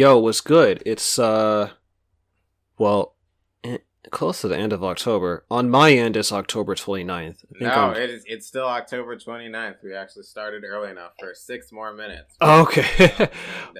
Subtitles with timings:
[0.00, 0.82] Yo, what's good?
[0.86, 1.68] It's uh,
[2.78, 3.16] well,
[3.62, 3.76] eh,
[4.10, 5.44] close to the end of October.
[5.50, 7.10] On my end, it's October 29th.
[7.10, 9.84] I think No, it is, it's still October 29th.
[9.84, 12.34] We actually started early enough for six more minutes.
[12.40, 13.12] Okay.
[13.18, 13.30] And,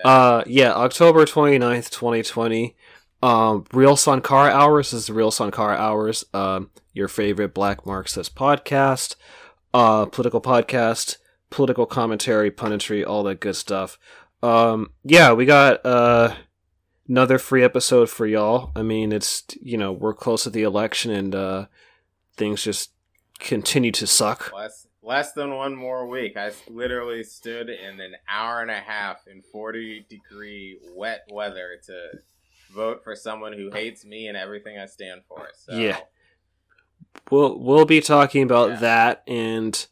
[0.05, 2.77] uh, uh, yeah, October 29th, 2020.
[3.23, 6.27] Um, Real Sankara Hours is the Real Sankara Hours.
[6.35, 9.17] Um, your favorite Black Marxist podcast,
[9.73, 11.17] uh, political podcast,
[11.49, 13.99] political commentary, punditry, all that good stuff.
[14.43, 16.35] Um, yeah, we got uh
[17.09, 18.71] another free episode for y'all.
[18.75, 21.67] I mean, it's you know we're close to the election and uh
[22.37, 22.91] things just
[23.39, 24.53] continue to suck.
[24.55, 26.37] less less than one more week.
[26.37, 32.11] i literally stood in an hour and a half in 40 degree wet weather to
[32.75, 35.49] vote for someone who hates me and everything I stand for.
[35.55, 35.99] So Yeah.
[37.31, 38.77] We'll we'll be talking about Yeah.
[38.81, 39.87] that and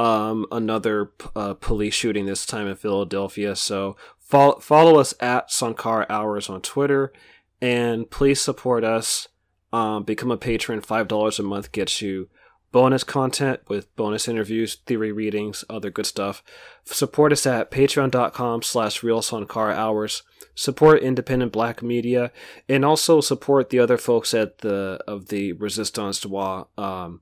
[0.00, 3.54] um another uh, police shooting this time in Philadelphia.
[3.54, 7.12] So follow follow us at Sankara Hours on Twitter,
[7.60, 9.28] and please support us.
[9.72, 10.80] Um, become a patron.
[10.80, 12.30] Five dollars a month gets you
[12.72, 16.42] bonus content with bonus interviews, theory readings, other good stuff.
[16.84, 20.22] Support us at patreon.com slash real Sankara Hours.
[20.54, 22.32] Support independent black media
[22.70, 27.20] and also support the other folks at the of the Resistance Droit um,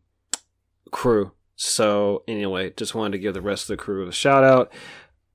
[0.92, 1.32] crew.
[1.60, 4.72] So anyway, just wanted to give the rest of the crew a shout out.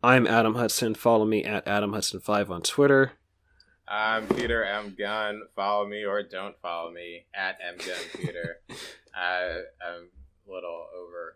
[0.01, 0.95] I'm Adam Hudson.
[0.95, 3.11] Follow me at Adam Hudson Five on Twitter.
[3.89, 4.95] I'm Peter M.
[4.97, 5.41] Gunn.
[5.53, 8.61] Follow me or don't follow me at M Gunn Peter.
[9.13, 10.07] I, I'm
[10.47, 11.35] a little over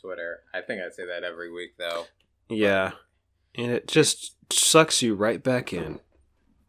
[0.00, 0.42] Twitter.
[0.54, 2.04] I think I say that every week though.
[2.48, 2.92] Yeah,
[3.56, 5.98] and it just sucks you right back in.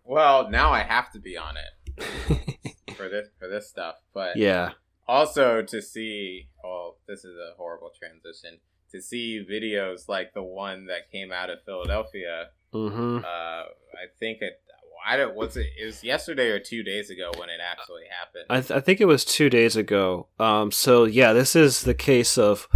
[0.03, 3.97] Well, now I have to be on it for this for this stuff.
[4.16, 4.72] But yeah,
[5.07, 8.59] also to see well this is a horrible transition
[8.91, 14.41] to see videos like the one that came out of philadelphia hmm uh i think
[14.41, 14.61] it
[15.07, 18.45] i don't what's it it was yesterday or two days ago when it actually happened
[18.49, 20.27] I, th- I think it was two days ago.
[20.39, 22.67] Um, so yeah, this is the case of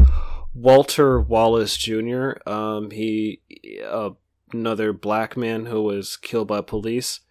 [0.53, 2.31] Walter Wallace Jr.
[2.45, 3.41] Um, he
[3.87, 4.11] uh,
[4.53, 7.21] another black man who was killed by police.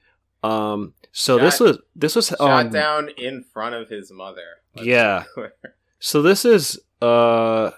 [0.42, 4.86] Um, so this was this was shot on down in front of his mother Let's
[4.86, 5.24] Yeah.
[6.00, 7.70] So this is uh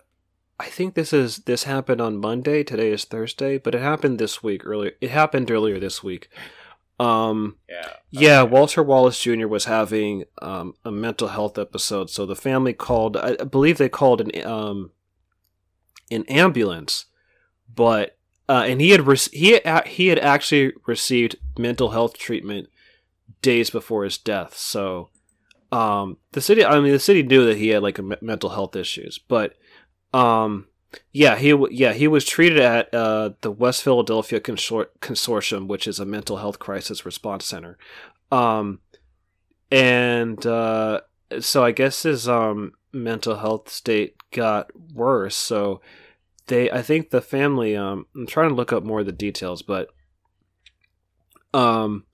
[0.58, 2.62] I think this is this happened on Monday.
[2.62, 4.92] Today is Thursday, but it happened this week earlier.
[5.00, 6.28] It happened earlier this week.
[6.98, 9.46] Um yeah yeah, Walter Wallace Jr.
[9.46, 13.16] was having um, a mental health episode, so the family called.
[13.16, 14.90] I believe they called an um,
[16.10, 17.06] an ambulance,
[17.72, 22.68] but uh, and he had rec- he had, he had actually received mental health treatment
[23.42, 24.56] days before his death.
[24.56, 25.10] So
[25.72, 28.50] um, the city, I mean, the city knew that he had like a me- mental
[28.50, 29.54] health issues, but
[30.12, 30.66] um,
[31.12, 36.00] yeah, he yeah he was treated at uh, the West Philadelphia Consor- Consortium, which is
[36.00, 37.78] a mental health crisis response center.
[38.32, 38.80] Um,
[39.70, 41.02] and uh,
[41.38, 45.36] so I guess his um mental health state got worse.
[45.36, 45.80] So
[46.48, 47.76] they, I think the family.
[47.76, 49.88] Um, I'm trying to look up more of the details, but
[51.54, 52.04] um.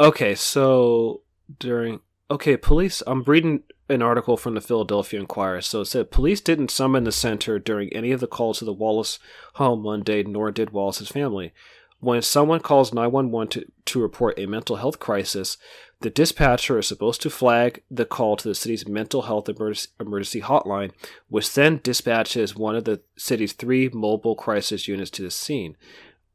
[0.00, 1.22] Okay, so
[1.58, 3.02] during okay, police.
[3.06, 5.60] I'm reading an article from the Philadelphia Inquirer.
[5.60, 8.72] So it said police didn't summon the center during any of the calls to the
[8.72, 9.18] Wallace
[9.54, 11.52] home Monday, nor did Wallace's family.
[12.00, 15.56] When someone calls 911 to, to report a mental health crisis,
[16.00, 20.40] the dispatcher is supposed to flag the call to the city's mental health emergency, emergency
[20.40, 20.90] hotline,
[21.28, 25.76] which then dispatches one of the city's three mobile crisis units to the scene.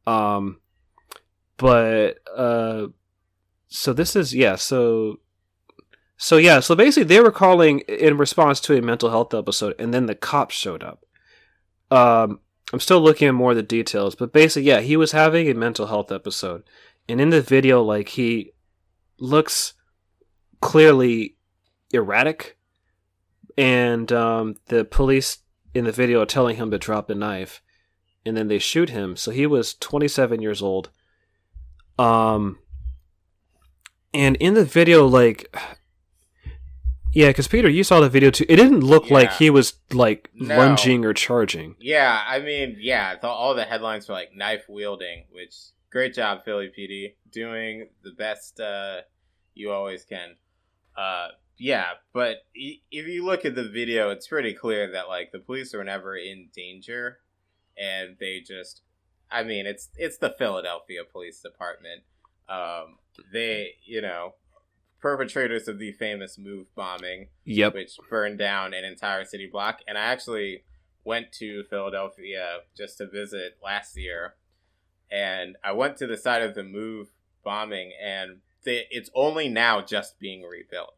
[0.05, 0.61] Um,
[1.57, 2.87] but uh,
[3.67, 4.55] so this is yeah.
[4.55, 5.19] So
[6.17, 6.59] so yeah.
[6.59, 10.15] So basically, they were calling in response to a mental health episode, and then the
[10.15, 11.05] cops showed up.
[11.89, 12.39] Um,
[12.73, 15.53] I'm still looking at more of the details, but basically, yeah, he was having a
[15.53, 16.63] mental health episode,
[17.07, 18.51] and in the video, like he
[19.19, 19.73] looks
[20.61, 21.37] clearly
[21.91, 22.57] erratic,
[23.57, 25.39] and um, the police
[25.73, 27.61] in the video are telling him to drop the knife,
[28.25, 29.15] and then they shoot him.
[29.15, 30.89] So he was 27 years old.
[31.99, 32.59] Um,
[34.17, 35.55] and in the video, like.
[37.13, 38.45] Yeah, because Peter, you saw the video too.
[38.47, 40.55] It didn't look like he was like No.
[40.55, 41.75] lunging or charging.
[41.79, 45.55] yeah i mean yeah the, all the headlines were like knife wielding which
[45.89, 48.97] great job philly pd doing the best uh
[49.55, 50.35] you always can
[50.95, 55.39] uh yeah but if you look at the video it's pretty clear that like the
[55.39, 57.17] police were never in danger
[57.77, 58.81] and they just
[59.31, 62.01] i mean it's it's the philadelphia police department
[62.49, 62.97] um
[63.33, 64.33] they you know
[64.99, 67.73] perpetrators of the famous move bombing, Yep.
[67.75, 69.79] which burned down an entire city block.
[69.87, 70.63] And I actually
[71.03, 74.33] went to Philadelphia just to visit last year,
[75.11, 77.09] and I went to the site of the move
[77.43, 80.95] bombing, and they, it's only now just being rebuilt.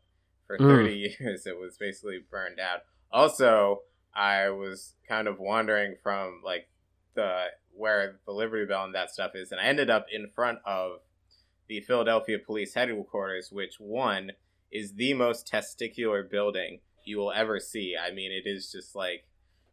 [0.48, 0.68] For Mm.
[0.68, 2.82] 30 years, it was basically burned out.
[3.12, 3.82] Also,
[4.16, 6.70] I was kind of wandering from like
[7.16, 10.60] the where the Liberty Bell and that stuff is, and I ended up in front
[10.66, 11.02] of
[11.70, 14.32] the Philadelphia Police Headquarters, which one
[14.72, 17.96] is the most testicular building you will ever see.
[17.96, 19.26] I mean, it is just like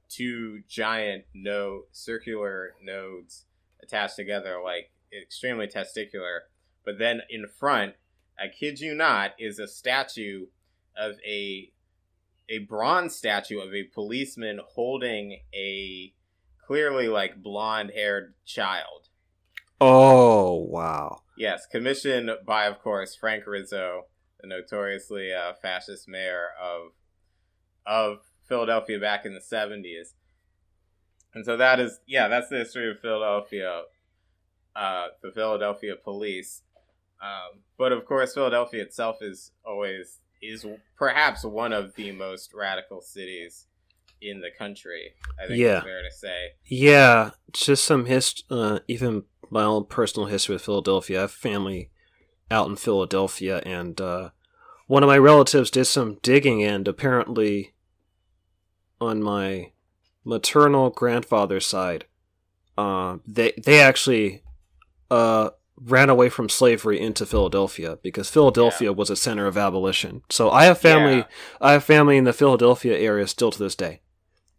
[0.09, 3.47] two giant no circular nodes
[3.83, 6.41] attached together, like extremely testicular.
[6.85, 7.95] But then in front,
[8.39, 10.47] I kid you not, is a statue
[10.97, 11.73] of a
[12.49, 16.13] a bronze statue of a policeman holding a
[16.65, 19.09] clearly like blonde haired child.
[19.81, 21.21] Oh wow.
[21.37, 24.05] Yes, commissioned by, of course, Frank Rizzo,
[24.41, 26.93] the notoriously uh, fascist mayor of
[27.87, 28.19] of
[28.49, 30.15] Philadelphia back in the seventies.
[31.35, 33.83] And so that is, yeah, that's the history of Philadelphia,
[34.75, 36.63] uh, the Philadelphia police.
[37.21, 43.01] Um, but of course, Philadelphia itself is always is perhaps one of the most radical
[43.01, 43.67] cities
[44.21, 45.13] in the country.
[45.43, 45.77] I think Yeah.
[45.79, 46.49] it's fair to say.
[46.65, 48.45] Yeah, just some hist.
[48.51, 51.19] Uh, even my own personal history with Philadelphia.
[51.19, 51.91] I have family
[52.51, 54.31] out in Philadelphia, and uh,
[54.87, 57.75] one of my relatives did some digging, and apparently,
[59.01, 59.73] on my
[60.25, 62.07] maternal grandfather's side,
[62.79, 64.43] uh, they they actually
[65.11, 70.23] uh, ran away from slavery into Philadelphia because Philadelphia was a center of abolition.
[70.31, 71.19] So I have family.
[71.19, 71.25] Yeah.
[71.61, 74.01] I have family in the Philadelphia area still to this day.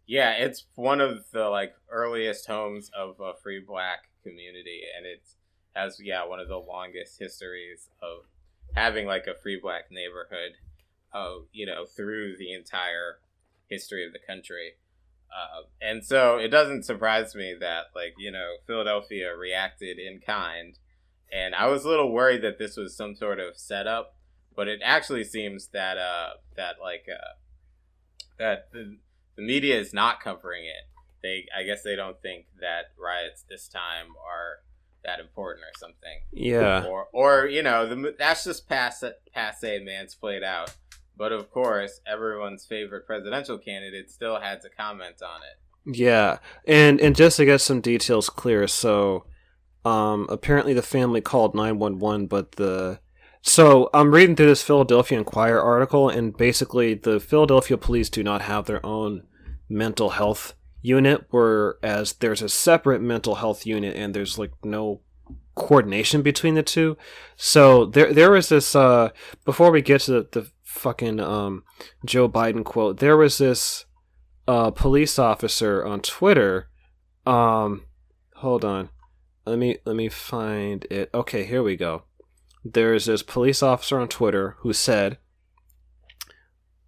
[0.08, 5.20] Yeah, it's one of the like earliest homes of a free black community, and it
[5.74, 8.24] has yeah one of the longest histories of
[8.74, 10.52] having like a free black neighborhood,
[11.12, 13.18] uh, you know, through the entire
[13.68, 14.72] history of the country.
[15.30, 20.78] Uh, and so it doesn't surprise me that like you know Philadelphia reacted in kind,
[21.30, 24.16] and I was a little worried that this was some sort of setup,
[24.56, 27.34] but it actually seems that uh that like uh
[28.38, 28.96] that the
[29.38, 30.84] the media is not covering it.
[31.22, 34.58] They, I guess, they don't think that riots this time are
[35.04, 36.20] that important or something.
[36.32, 36.84] Yeah.
[36.84, 40.74] Or, or you know, the, that's just passe, passe man's played out.
[41.16, 45.96] But of course, everyone's favorite presidential candidate still had to comment on it.
[45.96, 49.24] Yeah, and and just to get some details clear, so
[49.86, 53.00] um, apparently the family called nine one one, but the
[53.42, 58.42] so I'm reading through this Philadelphia Inquirer article, and basically the Philadelphia police do not
[58.42, 59.22] have their own
[59.68, 65.02] mental health unit, whereas there's a separate mental health unit, and there's like no
[65.54, 66.96] coordination between the two.
[67.36, 69.10] So there there was this uh
[69.44, 71.64] before we get to the, the fucking um
[72.04, 73.84] Joe Biden quote, there was this
[74.46, 76.68] uh police officer on Twitter.
[77.26, 77.84] Um
[78.36, 78.90] hold on.
[79.46, 81.10] Let me let me find it.
[81.12, 82.04] Okay, here we go.
[82.64, 85.18] There's this police officer on Twitter who said,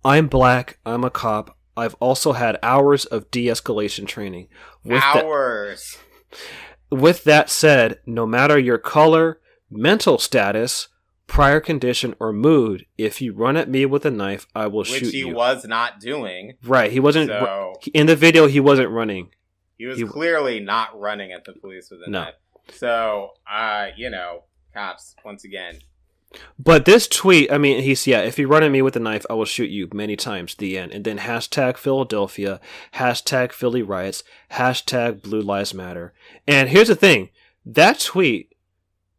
[0.04, 1.56] "I'm black, I'm a cop.
[1.76, 4.48] I've also had hours of de-escalation training.
[4.84, 5.98] With that- Hours.
[6.90, 10.88] with that said, no matter your color, mental status,
[11.26, 14.88] prior condition, or mood, if you run at me with a knife, I will which
[14.88, 15.26] shoot you.
[15.28, 16.54] Which he was not doing.
[16.64, 18.46] right, he wasn't So in the video.
[18.48, 19.30] He wasn't running.
[19.78, 22.24] he was he- clearly not running at the police with a No.
[22.24, 22.34] knife.
[22.72, 25.78] So, uh, you know, cops once again.
[26.58, 28.20] But this tweet, I mean, he's yeah.
[28.20, 30.54] If you run at me with a knife, I will shoot you many times.
[30.54, 32.60] The end, and then hashtag Philadelphia,
[32.94, 34.22] hashtag Philly riots,
[34.52, 36.12] hashtag Blue Lives Matter.
[36.46, 37.30] And here's the thing:
[37.66, 38.54] that tweet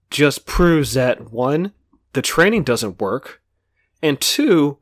[0.10, 1.74] just proves that one,
[2.14, 3.42] the training doesn't work,
[4.02, 4.78] and two,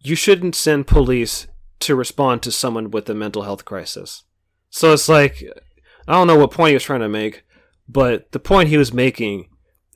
[0.00, 1.46] you shouldn't send police
[1.80, 4.24] to respond to someone with a mental health crisis.
[4.68, 5.42] So it's like,
[6.06, 7.42] I don't know what point he was trying to make,
[7.88, 9.49] but the point he was making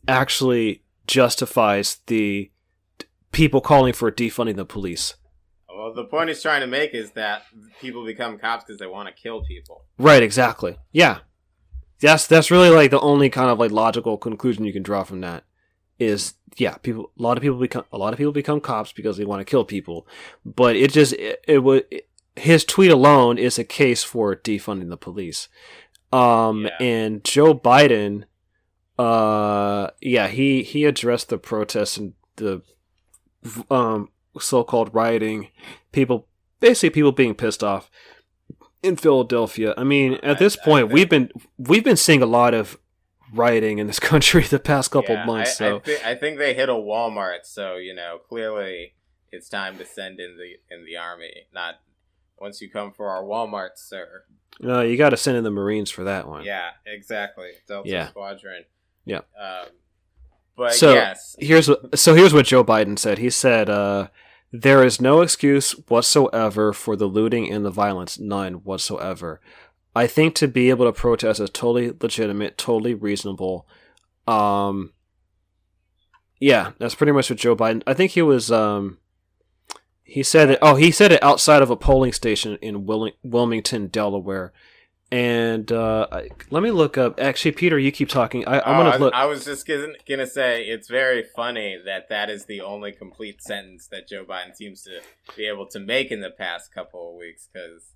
[0.09, 2.51] actually justifies the
[3.33, 5.15] people calling for defunding the police.
[5.69, 7.43] Well, the point he's trying to make is that
[7.81, 9.85] people become cops because they want to kill people.
[9.99, 10.77] Right, exactly.
[10.93, 11.19] Yeah.
[12.01, 15.21] That's that's really like the only kind of like logical conclusion you can draw from
[15.21, 15.45] that
[15.99, 19.17] is yeah, people a lot of people become a lot of people become cops because
[19.17, 20.07] they want to kill people.
[20.45, 21.87] But it just it, it would
[22.37, 25.49] his tweet alone is a case for defunding the police.
[26.13, 26.77] Um Yeah.
[26.81, 28.25] and Joe Biden
[28.99, 32.63] uh yeah, he he addressed the protests and the
[33.71, 34.09] um
[34.39, 35.49] so-called rioting,
[35.93, 36.27] people
[36.61, 37.91] basically people being pissed off
[38.83, 39.75] in Philadelphia.
[39.77, 42.55] I mean, at this I- I point, think- we've been we've been seeing a lot
[42.55, 42.79] of
[43.33, 45.51] rioting in this country the past couple Yeah, months.
[45.53, 48.95] I, so I, thi- I think they hit a Walmart, so you know clearly
[49.33, 51.33] it's time to send in the in the army.
[51.53, 51.77] Not
[52.39, 54.25] once you come for our Walmart, sir.
[54.61, 56.45] no, you got to send in the Marines for that one.
[56.45, 57.51] Yeah, exactly.
[57.69, 58.09] Delta Yeah.
[58.09, 58.65] Squadron.
[59.05, 59.21] Yeah.
[59.39, 59.69] Um,
[60.57, 63.19] but So, yes, Here's what, so here's what Joe Biden said.
[63.19, 64.09] He said, uh,
[64.53, 69.41] "There is no excuse whatsoever for the looting and the violence, none whatsoever.
[69.97, 73.67] I think to be able to protest is totally legitimate, totally reasonable.
[74.27, 74.93] Um,
[76.41, 77.83] yeah, that's pretty much what Joe Biden.
[77.87, 78.51] I think he was.
[78.51, 78.99] Um,
[80.03, 80.59] he said it.
[80.61, 84.53] Oh, he said it outside of a polling station in Willing, Wilmington, Delaware.
[85.13, 87.21] And uh, I, let me look up.
[87.21, 88.47] Actually, Peter, you keep talking.
[88.49, 89.15] I, I'm Oh, gonna look.
[89.15, 93.41] I was just gonna, gonna say it's very funny that that is the only complete
[93.43, 95.01] sentence that Joe Biden seems to
[95.37, 97.93] be able to make in the past couple of weeks because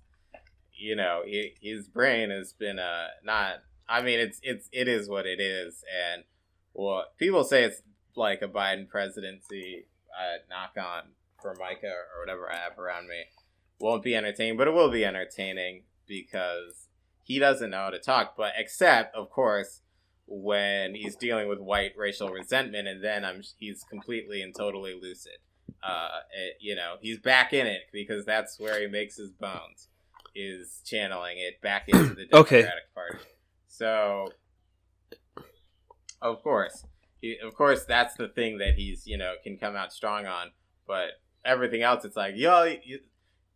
[0.73, 3.55] you know he, his brain has been uh not.
[3.89, 6.23] I mean, it's it's it is what it is, and
[6.73, 7.81] well, people say it's
[8.15, 9.85] like a Biden presidency.
[10.19, 11.03] Uh, knock on
[11.41, 13.23] Formica or whatever I have around me
[13.79, 16.88] won't be entertaining, but it will be entertaining because
[17.29, 18.33] he doesn't know how to talk.
[18.35, 19.81] But except, of course,
[20.25, 25.37] when he's dealing with white racial resentment, and then I'm he's completely and totally lucid.
[25.81, 29.87] Uh, it- you know, he's back in it because that's where he makes his bones,
[30.35, 32.61] is channeling it back into the Okay.
[32.63, 33.17] Democratic Party.
[33.67, 34.29] So,
[36.21, 36.83] of course,
[37.21, 40.47] he, of course, that's the thing that he's you know can come out strong on.
[40.87, 41.11] But
[41.45, 42.63] everything else, it's like yo.
[42.83, 42.99] You,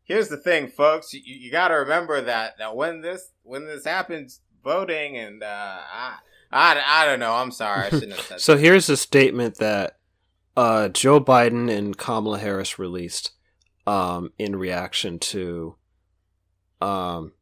[0.03, 1.13] Here's the thing, folks.
[1.13, 5.79] You, you got to remember that that when this when this happens, voting and uh,
[5.91, 6.17] I,
[6.51, 7.33] I I don't know.
[7.33, 8.39] I'm sorry, I shouldn't have said.
[8.41, 9.97] So here's a statement that
[10.55, 13.31] uh, Joe Biden and Kamala Harris released
[13.85, 15.75] um, in reaction to
[16.81, 17.33] um,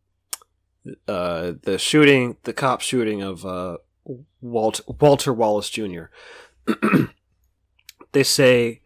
[1.07, 3.77] uh, the shooting, the cop shooting of uh,
[4.41, 6.05] Walt, Walter Wallace Jr.
[8.11, 8.81] they say,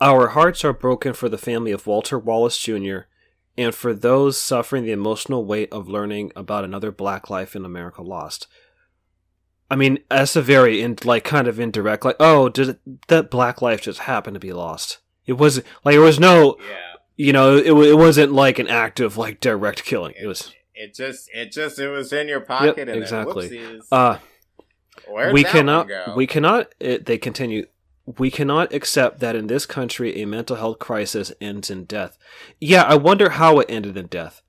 [0.00, 3.00] Our hearts are broken for the family of Walter Wallace Jr.
[3.56, 8.02] and for those suffering the emotional weight of learning about another black life in America
[8.02, 8.46] lost.
[9.70, 12.04] I mean, that's a very in, like kind of indirect.
[12.04, 14.98] Like, oh, did it, that black life just happen to be lost?
[15.26, 16.76] It was like there was no, yeah,
[17.16, 20.14] you know, it, it wasn't like an act of like direct killing.
[20.20, 20.52] It was.
[20.74, 22.88] it just it just it was in your pocket.
[22.88, 23.48] and exactly.
[23.48, 23.86] whoopsies.
[23.90, 24.18] Uh,
[25.08, 25.88] Where'd we cannot.
[26.14, 26.72] We cannot.
[26.78, 27.66] They continue.
[28.06, 32.16] We cannot accept that in this country a mental health crisis ends in death.
[32.60, 34.42] Yeah, I wonder how it ended in death.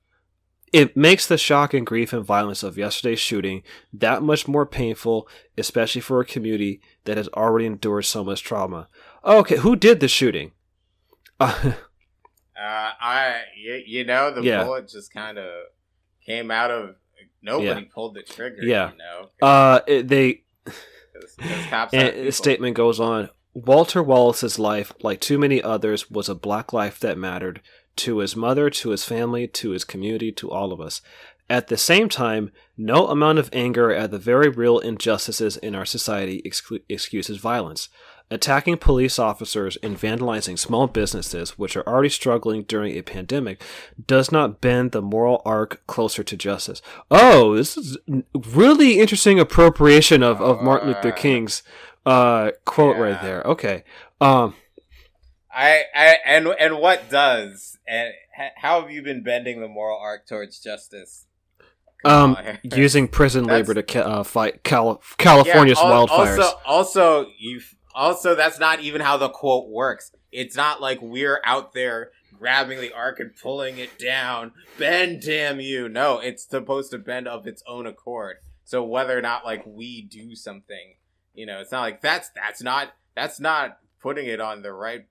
[0.72, 3.62] It makes the shock and grief and violence of yesterday's shooting
[3.92, 8.88] that much more painful, especially for a community that has already endured so much trauma.
[9.24, 10.52] Okay, who did the shooting?
[11.40, 11.72] Uh,
[12.56, 13.42] Uh, I
[13.86, 14.64] you, know the Yeah.
[14.64, 15.48] bullet just kind of
[16.26, 16.96] came out of
[17.40, 18.62] nobody pulled the trigger.
[18.62, 18.90] Yeah.
[18.90, 19.28] you know.
[19.40, 21.36] uh, it- they 'Cause-
[21.70, 23.30] 'cause And the statement goes on
[23.66, 27.60] Walter Wallace's life, like too many others, was a black life that mattered
[27.96, 31.00] to his mother, to his family, to his community, to all of us.
[31.50, 35.86] At the same time, no amount of anger at the very real injustices in our
[35.86, 37.88] society exclu- excuses violence.
[38.30, 43.62] Attacking police officers and vandalizing small businesses, which are already struggling during a pandemic,
[44.06, 46.82] does not bend the moral arc closer to justice.
[47.10, 47.96] Oh, this is
[48.34, 51.62] really interesting appropriation of, of Martin Luther King's
[52.08, 53.02] uh, quote yeah.
[53.02, 53.42] right there.
[53.42, 53.84] Okay.
[54.20, 54.54] Um,
[55.52, 58.12] I, I and and what does and
[58.56, 61.26] how have you been bending the moral arc towards justice?
[62.04, 66.38] um, using prison labor to ca- uh, fight Cal- California's al- wildfires.
[66.38, 67.60] Also, also you
[67.94, 70.12] also that's not even how the quote works.
[70.30, 74.52] It's not like we're out there grabbing the arc and pulling it down.
[74.78, 75.88] Bend, damn you!
[75.88, 78.36] No, it's supposed to bend of its own accord.
[78.64, 80.94] So whether or not like we do something,
[81.34, 85.06] you know, it's not like that's that's not that's not putting it on the right.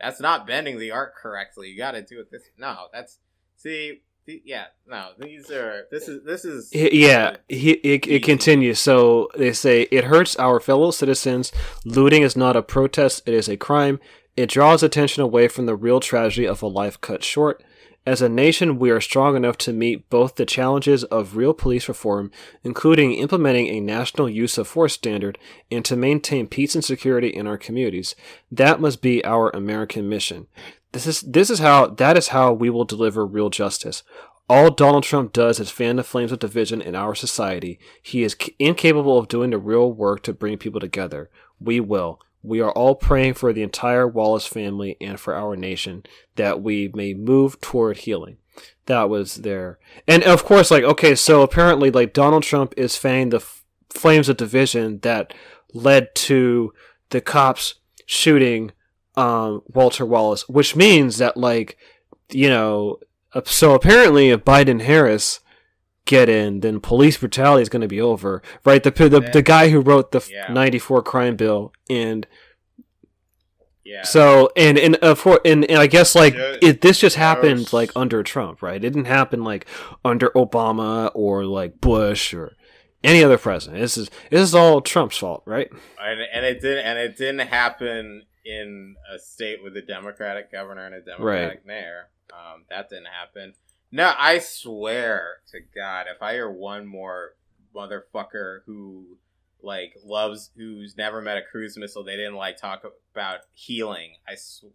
[0.00, 1.68] That's not bending the arc correctly.
[1.70, 2.42] You got to do it this.
[2.58, 3.18] No, that's
[3.56, 4.02] see.
[4.26, 5.10] Yeah, no.
[5.18, 5.86] These are.
[5.90, 6.24] This is.
[6.24, 6.70] This is.
[6.74, 8.80] Yeah, he, it, it continues.
[8.80, 11.52] So they say it hurts our fellow citizens.
[11.84, 14.00] Looting is not a protest, it is a crime.
[14.36, 17.62] It draws attention away from the real tragedy of a life cut short.
[18.06, 21.88] As a nation, we are strong enough to meet both the challenges of real police
[21.88, 22.30] reform,
[22.62, 25.38] including implementing a national use of force standard,
[25.72, 28.14] and to maintain peace and security in our communities.
[28.50, 30.46] That must be our American mission.
[30.92, 34.04] This is this is how that is how we will deliver real justice.
[34.48, 37.80] All Donald Trump does is fan the flames of division in our society.
[38.00, 41.28] He is c- incapable of doing the real work to bring people together.
[41.58, 42.20] We will.
[42.46, 46.04] We are all praying for the entire Wallace family and for our nation
[46.36, 48.38] that we may move toward healing.
[48.86, 49.78] That was there.
[50.06, 54.28] And of course, like, okay, so apparently, like, Donald Trump is fanning the f- flames
[54.28, 55.34] of division that
[55.74, 56.72] led to
[57.10, 57.74] the cops
[58.06, 58.72] shooting
[59.16, 61.76] um, Walter Wallace, which means that like
[62.30, 62.98] you know,
[63.44, 65.40] so apparently if Biden Harris
[66.06, 68.82] get in, then police brutality is going to be over, right?
[68.82, 70.52] The the, the guy who wrote the yeah.
[70.52, 72.26] '94 crime bill and.
[73.84, 74.02] Yeah.
[74.02, 77.92] So and and uh, for and, and I guess like it, this just happened like
[77.94, 78.74] under Trump, right?
[78.74, 79.64] It didn't happen like
[80.04, 82.56] under Obama or like Bush or
[83.04, 83.80] any other president.
[83.80, 85.70] This is this is all Trump's fault, right?
[86.02, 90.86] And, and it didn't and it didn't happen in a state with a Democratic governor
[90.86, 91.66] and a Democratic right.
[91.66, 92.08] mayor.
[92.32, 93.54] Um, that didn't happen.
[93.96, 97.30] No, I swear to God, if I hear one more
[97.74, 99.16] motherfucker who
[99.62, 102.82] like loves who's never met a cruise missile, they didn't like talk
[103.14, 104.16] about healing.
[104.28, 104.66] I sw-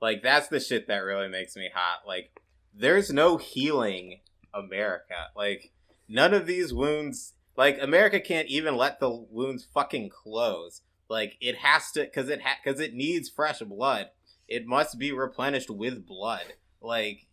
[0.00, 2.06] like that's the shit that really makes me hot.
[2.06, 2.40] Like,
[2.72, 4.20] there's no healing
[4.54, 5.30] America.
[5.34, 5.72] Like,
[6.08, 10.82] none of these wounds like America can't even let the wounds fucking close.
[11.08, 14.10] Like it has to cuz it ha- cuz it needs fresh blood.
[14.46, 16.54] It must be replenished with blood.
[16.80, 17.26] Like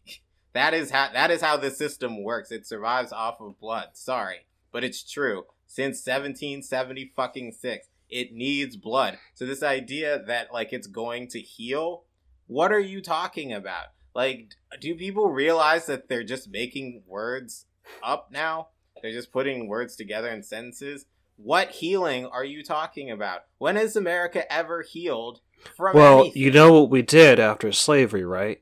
[0.53, 2.51] that is how that is how the system works.
[2.51, 3.89] It survives off of blood.
[3.93, 5.45] Sorry, but it's true.
[5.67, 9.17] Since 1770 fucking 6, it needs blood.
[9.33, 12.03] So this idea that like it's going to heal,
[12.47, 13.85] what are you talking about?
[14.13, 17.65] Like do people realize that they're just making words
[18.03, 18.67] up now?
[19.01, 21.05] They're just putting words together in sentences.
[21.37, 23.45] What healing are you talking about?
[23.57, 25.39] When has America ever healed
[25.75, 26.41] from Well, anything?
[26.41, 28.61] you know what we did after slavery, right?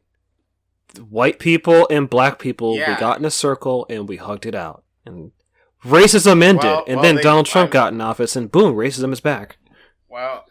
[0.97, 2.93] White people and black people, yeah.
[2.93, 4.83] we got in a circle and we hugged it out.
[5.05, 5.31] And
[5.83, 6.63] racism ended.
[6.63, 9.57] Well, and well, then Donald Trump got in office and boom, racism is back.
[10.07, 10.45] Well,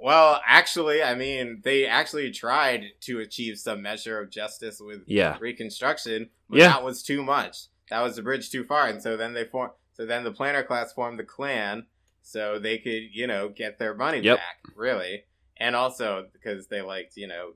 [0.00, 5.38] well, actually, I mean, they actually tried to achieve some measure of justice with yeah.
[5.40, 6.68] Reconstruction, but yeah.
[6.68, 9.72] that was too much that was the bridge too far, and so then they formed
[9.92, 11.86] So then the planter class formed the Klan,
[12.22, 14.38] so they could you know get their money yep.
[14.38, 15.24] back, really,
[15.58, 17.52] and also because they liked you know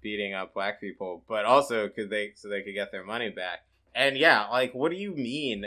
[0.00, 3.60] beating up black people, but also because they so they could get their money back.
[3.94, 5.66] And yeah, like what do you mean,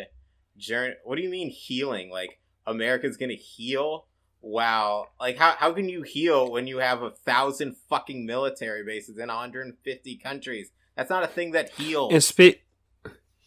[0.57, 0.95] journey?
[1.03, 2.09] What do you mean healing?
[2.09, 4.05] Like America's gonna heal?
[4.41, 9.17] Wow, like how how can you heal when you have a thousand fucking military bases
[9.17, 10.71] in 150 countries?
[10.95, 12.13] That's not a thing that heals.
[12.13, 12.61] And spe-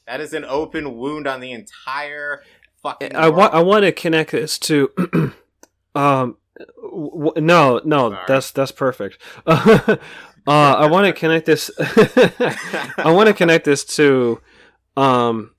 [0.07, 2.43] that is an open wound on the entire
[2.83, 3.15] fucking.
[3.15, 3.55] I want.
[3.55, 4.91] I want to connect this to.
[5.95, 6.37] um,
[6.81, 8.25] w- no, no, Sorry.
[8.29, 9.19] that's that's perfect.
[10.47, 11.71] uh, I want to connect this.
[11.79, 14.41] I want to connect this to,
[14.97, 15.53] um,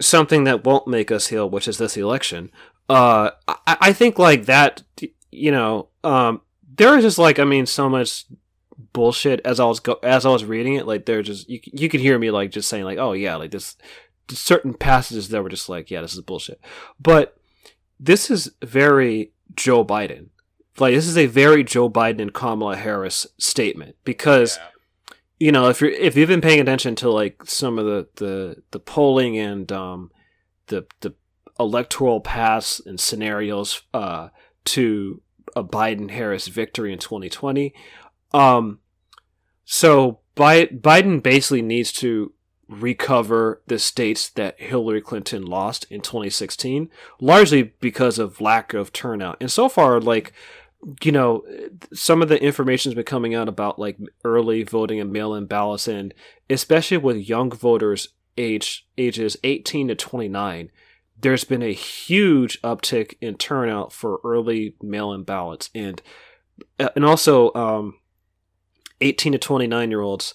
[0.00, 2.50] something that won't make us heal, which is this election.
[2.88, 4.82] Uh, I, I think like that.
[5.32, 6.40] You know, um,
[6.76, 8.24] there is just like I mean, so much
[8.92, 10.86] bullshit as I was go as I was reading it.
[10.86, 13.50] Like they're just you you could hear me like just saying like oh yeah like
[13.50, 13.76] this
[14.28, 16.60] certain passages that were just like yeah this is bullshit.
[17.00, 17.36] But
[17.98, 20.28] this is very Joe Biden.
[20.78, 24.56] Like this is a very Joe Biden and Kamala Harris statement because.
[24.56, 24.70] Yeah.
[25.38, 28.62] You know, if you're if you've been paying attention to like some of the the,
[28.70, 30.10] the polling and um,
[30.68, 31.12] the the
[31.60, 34.30] electoral paths and scenarios uh,
[34.64, 35.20] to
[35.54, 37.74] a Biden Harris victory in 2020,
[38.32, 38.78] um,
[39.66, 42.32] so Biden basically needs to
[42.68, 49.36] recover the states that Hillary Clinton lost in 2016, largely because of lack of turnout.
[49.40, 50.32] And so far, like,
[51.02, 51.42] you know,
[51.92, 55.88] some of the information has been coming out about like early voting and mail-in ballots,
[55.88, 56.14] and
[56.48, 60.70] especially with young voters age ages 18 to 29,
[61.18, 66.02] there's been a huge uptick in turnout for early mail-in ballots, and
[66.78, 67.94] and also um,
[69.00, 70.34] 18 to 29 year olds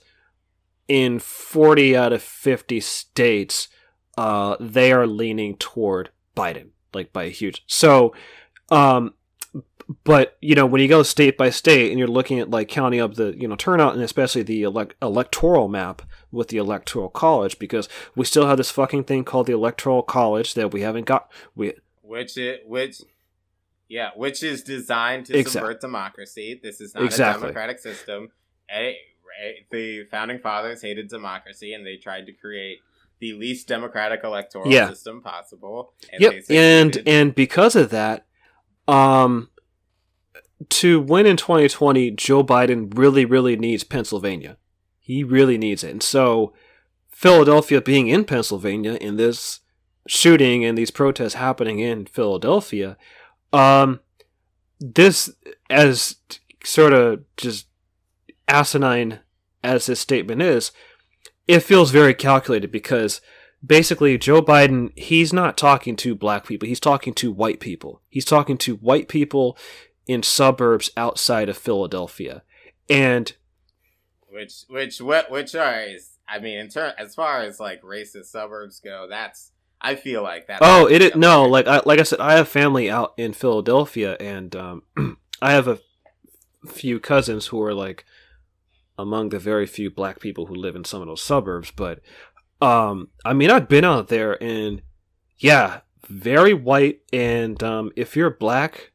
[0.88, 3.70] in 40 out of 50 states
[4.18, 8.14] uh, they are leaning toward biden like by a huge so
[8.70, 9.14] um
[10.04, 13.02] but you know when you go state by state and you're looking at like counting
[13.02, 17.60] up the you know turnout and especially the elect- electoral map with the electoral college
[17.60, 21.30] because we still have this fucking thing called the electoral college that we haven't got
[21.56, 23.02] we which it which
[23.90, 25.68] yeah which is designed to exactly.
[25.68, 27.44] subvert democracy this is not exactly.
[27.44, 28.30] a democratic system
[29.72, 32.80] the founding fathers hated democracy and they tried to create
[33.22, 34.90] the least democratic electoral yeah.
[34.90, 35.94] system possible.
[36.12, 38.26] And yep, and and because of that,
[38.92, 39.50] um,
[40.70, 44.58] to win in 2020, Joe Biden really, really needs Pennsylvania.
[45.00, 46.54] He really needs it, and so
[47.10, 49.62] Philadelphia being in Pennsylvania in this
[50.08, 52.98] shooting and these protests happening in Philadelphia,
[53.54, 54.00] um,
[54.80, 55.30] this
[55.70, 56.16] as
[56.64, 57.68] sort of just
[58.48, 59.20] asinine
[59.64, 60.72] as this statement is,
[61.48, 63.22] it feels very calculated because
[63.66, 66.68] basically Joe Biden, he's not talking to black people.
[66.68, 68.02] He's talking to white people.
[68.10, 69.58] He's talking to white people
[70.08, 72.44] in suburbs outside of Philadelphia.
[72.90, 73.34] And
[74.28, 75.86] which which which are
[76.28, 80.48] I mean in turn as far as like racist suburbs go, that's I feel like
[80.48, 80.60] that.
[80.62, 84.16] Oh, it is no, like I like I said, I have family out in Philadelphia,
[84.20, 84.84] and um,
[85.42, 85.80] I have a
[86.68, 88.06] few cousins who are like
[88.98, 91.72] among the very few black people who live in some of those suburbs.
[91.72, 92.00] But
[92.62, 94.82] um, I mean, I've been out there, and
[95.38, 98.92] yeah, very white, and um, if you're black,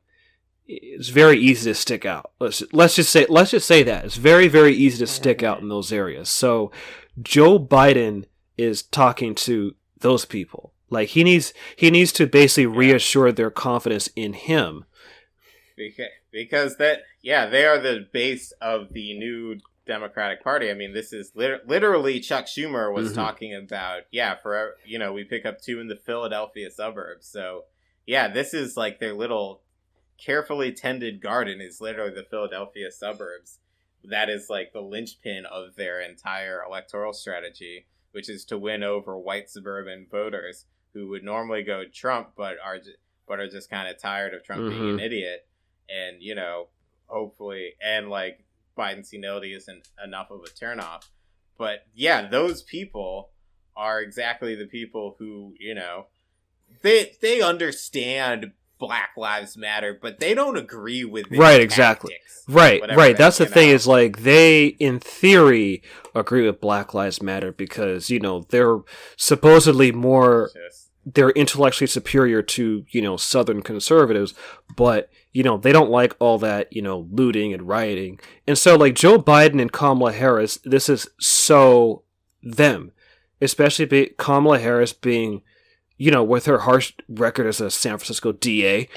[0.67, 2.33] it's very easy to stick out.
[2.41, 5.61] Let's let's just say let's just say that it's very very easy to stick out
[5.61, 6.29] in those areas.
[6.29, 6.73] So
[7.21, 8.25] Joe Biden
[8.57, 10.73] is talking to those people.
[10.91, 14.85] Like he needs he needs to basically reassure their confidence in him.
[15.77, 20.71] Because, because that yeah, they are the base of the new Democratic Party.
[20.71, 23.17] I mean, this is lit- literally Chuck Schumer was mm-hmm.
[23.17, 24.03] talking about.
[24.11, 27.27] Yeah, for you know, we pick up two in the Philadelphia suburbs.
[27.27, 27.65] So
[28.07, 29.63] yeah, this is like their little
[30.19, 33.59] carefully tended garden is literally the Philadelphia suburbs.
[34.05, 39.19] That is like the linchpin of their entire electoral strategy, which is to win over
[39.19, 42.79] white suburban voters who would normally go Trump, but are
[43.29, 44.71] but are just kind of tired of Trump mm-hmm.
[44.71, 45.05] being an mm-hmm.
[45.05, 45.47] idiot,
[45.89, 46.69] and you know,
[47.07, 48.46] hopefully, and like
[48.77, 51.03] Biden senility isn't enough of a turnoff.
[51.59, 53.31] But yeah, those people
[53.77, 56.07] are exactly the people who you know
[56.83, 62.15] they they understand Black Lives Matter, but they don't agree with right exactly
[62.49, 63.17] right right.
[63.17, 65.83] That's the thing is like they in theory
[66.15, 68.81] agree with Black Lives Matter because you know they're
[69.17, 70.51] supposedly more.
[70.55, 74.35] Just they're intellectually superior to you know southern conservatives
[74.75, 78.19] but you know they don't like all that you know looting and rioting.
[78.47, 82.03] And so like joe biden and kamala harris this is so
[82.43, 82.93] them
[83.41, 85.43] especially be kamala harris being
[85.97, 88.89] you know with her harsh record as a san francisco da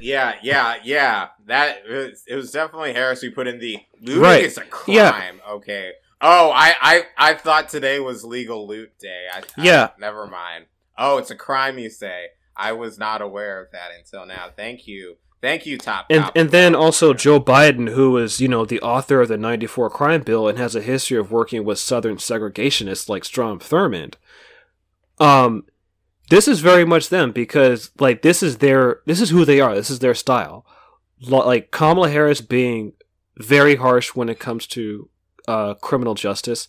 [0.00, 1.28] yeah yeah yeah.
[1.46, 4.44] That it was, it was definitely harris who put in the looting right.
[4.44, 4.94] is a crime.
[4.96, 5.52] Yeah.
[5.52, 5.92] okay.
[6.20, 9.26] Oh I, I i thought today was legal loot day.
[9.32, 9.90] I, yeah.
[9.96, 12.28] I, never mind Oh, it's a crime, you say?
[12.56, 14.50] I was not aware of that until now.
[14.54, 15.16] Thank you.
[15.40, 16.06] Thank you, Top.
[16.08, 19.90] And and then also Joe Biden, who is you know the author of the '94
[19.90, 24.14] crime bill and has a history of working with Southern segregationists like Strom Thurmond.
[25.18, 25.64] Um,
[26.30, 29.74] this is very much them because like this is their this is who they are.
[29.74, 30.64] This is their style.
[31.20, 32.92] Like Kamala Harris being
[33.36, 35.08] very harsh when it comes to
[35.48, 36.68] uh, criminal justice,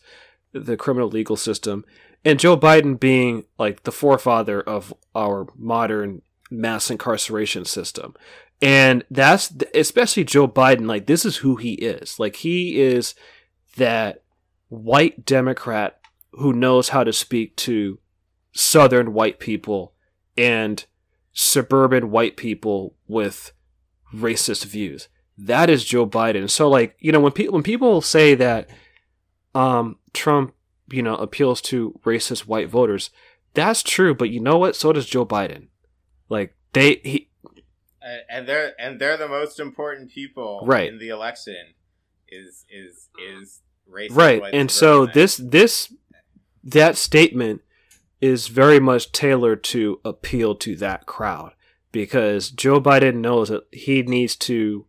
[0.51, 1.85] the criminal legal system,
[2.25, 8.15] and Joe Biden being like the forefather of our modern mass incarceration system.
[8.61, 12.17] And that's especially Joe Biden, like, this is who he is.
[12.17, 13.13] Like, he is
[13.75, 14.23] that
[14.69, 15.99] white Democrat
[16.31, 17.99] who knows how to speak to
[18.53, 19.93] Southern white people
[20.37, 20.85] and
[21.33, 23.51] suburban white people with
[24.13, 25.09] racist views.
[25.37, 26.49] That is Joe Biden.
[26.49, 28.69] So, like, you know, when, pe- when people say that
[29.53, 30.53] um, Trump
[30.89, 33.09] you know, appeals to racist white voters.
[33.53, 34.75] That's true, but you know what?
[34.75, 35.67] So does Joe Biden.
[36.29, 37.29] Like they he
[38.29, 40.91] and they're and they're the most important people right.
[40.91, 41.73] in the election
[42.27, 45.93] is is is racist right and so this this
[46.63, 47.61] that statement
[48.21, 51.53] is very much tailored to appeal to that crowd
[51.91, 54.85] because Joe Biden knows that he needs to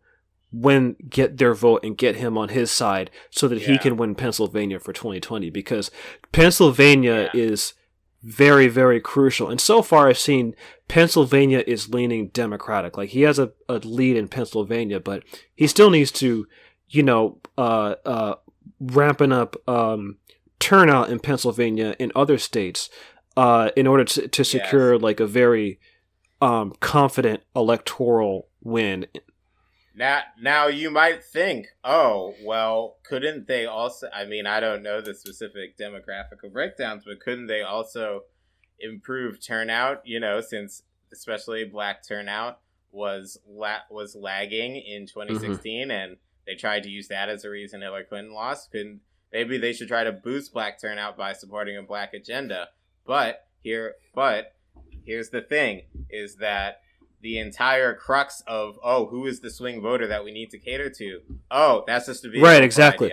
[0.55, 3.67] win get their vote and get him on his side so that yeah.
[3.67, 5.91] he can win Pennsylvania for 2020 because
[6.31, 7.41] Pennsylvania yeah.
[7.41, 7.75] is
[8.23, 10.55] very very crucial and so far I've seen
[10.89, 15.91] Pennsylvania is leaning democratic like he has a, a lead in Pennsylvania but he still
[15.91, 16.47] needs to
[16.89, 18.35] you know uh uh
[18.79, 20.19] ramping up um
[20.61, 22.89] turnout in Pennsylvania in other states
[23.37, 25.03] uh in order to, to secure yes.
[25.03, 25.81] like a very
[26.41, 29.07] um confident electoral win
[29.95, 34.09] now, now you might think, oh, well, couldn't they also?
[34.13, 38.23] I mean, I don't know the specific demographic breakdowns, but couldn't they also
[38.81, 40.03] improve turnout?
[40.05, 42.59] You know, since especially black turnout
[42.91, 45.91] was la- was lagging in 2016, mm-hmm.
[45.91, 48.73] and they tried to use that as a reason Hillary Clinton lost.
[48.73, 49.01] Couldn't
[49.33, 52.69] maybe they should try to boost black turnout by supporting a black agenda?
[53.07, 54.55] But here, but
[55.05, 56.81] here's the thing: is that
[57.25, 60.91] the entire crux of oh who is the swing voter that we need to cater
[60.91, 61.21] to?
[61.51, 63.11] Oh that's just a vehicle right exactly.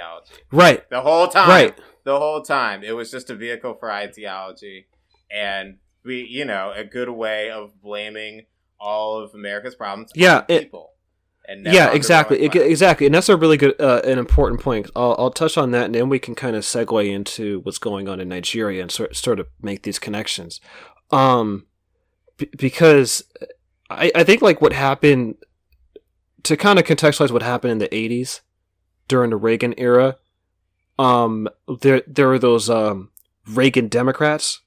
[0.51, 0.87] right.
[0.89, 1.49] The whole time.
[1.49, 1.79] Right.
[2.03, 2.83] The whole time.
[2.83, 4.87] It was just a vehicle for ideology.
[5.31, 8.45] And we you know a good way of blaming
[8.79, 10.89] all of america's problems yeah people
[11.47, 14.89] And yeah, exactly, It- exactly, and that's a really good, uh, an important point.
[14.95, 18.07] I'll, I'll touch on that, and then we can kind of segue into what's going
[18.07, 20.59] on in Nigeria and sort sort of make these connections.
[21.11, 21.65] Um,
[22.37, 23.23] b- because
[23.97, 25.35] I, I think like what happened
[26.43, 28.41] to kind of contextualize what happened in the '80s
[29.07, 30.17] during the Reagan era.
[30.97, 31.47] Um,
[31.81, 33.11] there there were those um
[33.47, 34.61] Reagan Democrats,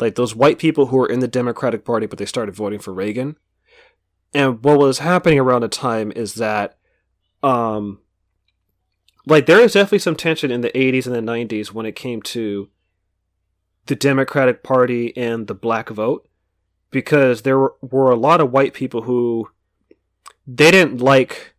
[0.00, 2.92] like those white people who were in the Democratic Party, but they started voting for
[2.92, 3.36] Reagan.
[4.34, 6.78] And what was happening around the time is that,
[7.42, 8.00] um,
[9.26, 12.22] like there is definitely some tension in the 80s and the 90s when it came
[12.22, 12.70] to
[13.86, 16.28] the Democratic Party and the black vote,
[16.92, 19.50] because there were, a lot of white people who
[20.46, 21.54] they didn't like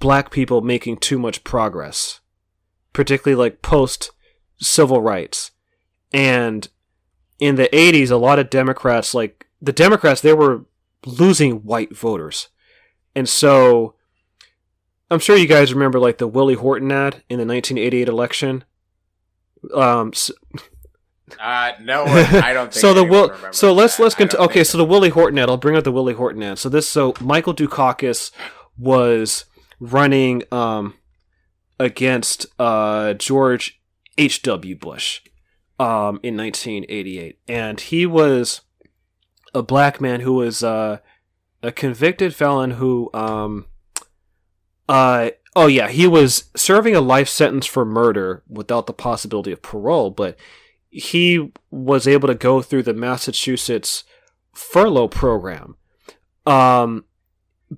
[0.00, 2.20] black people making too much progress,
[2.92, 4.10] particularly like post
[4.58, 5.52] civil rights.
[6.12, 6.68] And
[7.38, 10.64] in the 80s, a lot of Democrats, like the Democrats, they were
[11.04, 12.48] losing white voters.
[13.14, 13.94] And so
[15.10, 18.64] I'm sure you guys remember like the Willie Horton ad in the 1988 election.
[19.74, 20.30] Um s-
[21.40, 22.04] Uh, no.
[22.04, 22.80] I don't think.
[22.80, 24.02] so the Will so let's that.
[24.02, 26.42] let's I cont- okay so the Willie Horton ad I'll bring up the Willie Horton
[26.42, 28.30] ad so this so Michael Dukakis
[28.78, 29.44] was
[29.80, 30.94] running um
[31.80, 33.80] against uh George
[34.18, 34.76] H.W.
[34.76, 35.20] Bush
[35.80, 38.62] um in 1988 and he was
[39.52, 40.98] a black man who was uh
[41.62, 43.66] a convicted felon who um
[44.88, 49.60] uh oh yeah he was serving a life sentence for murder without the possibility of
[49.60, 50.36] parole but
[50.90, 54.04] he was able to go through the Massachusetts
[54.52, 55.76] furlough program.
[56.46, 57.04] Um,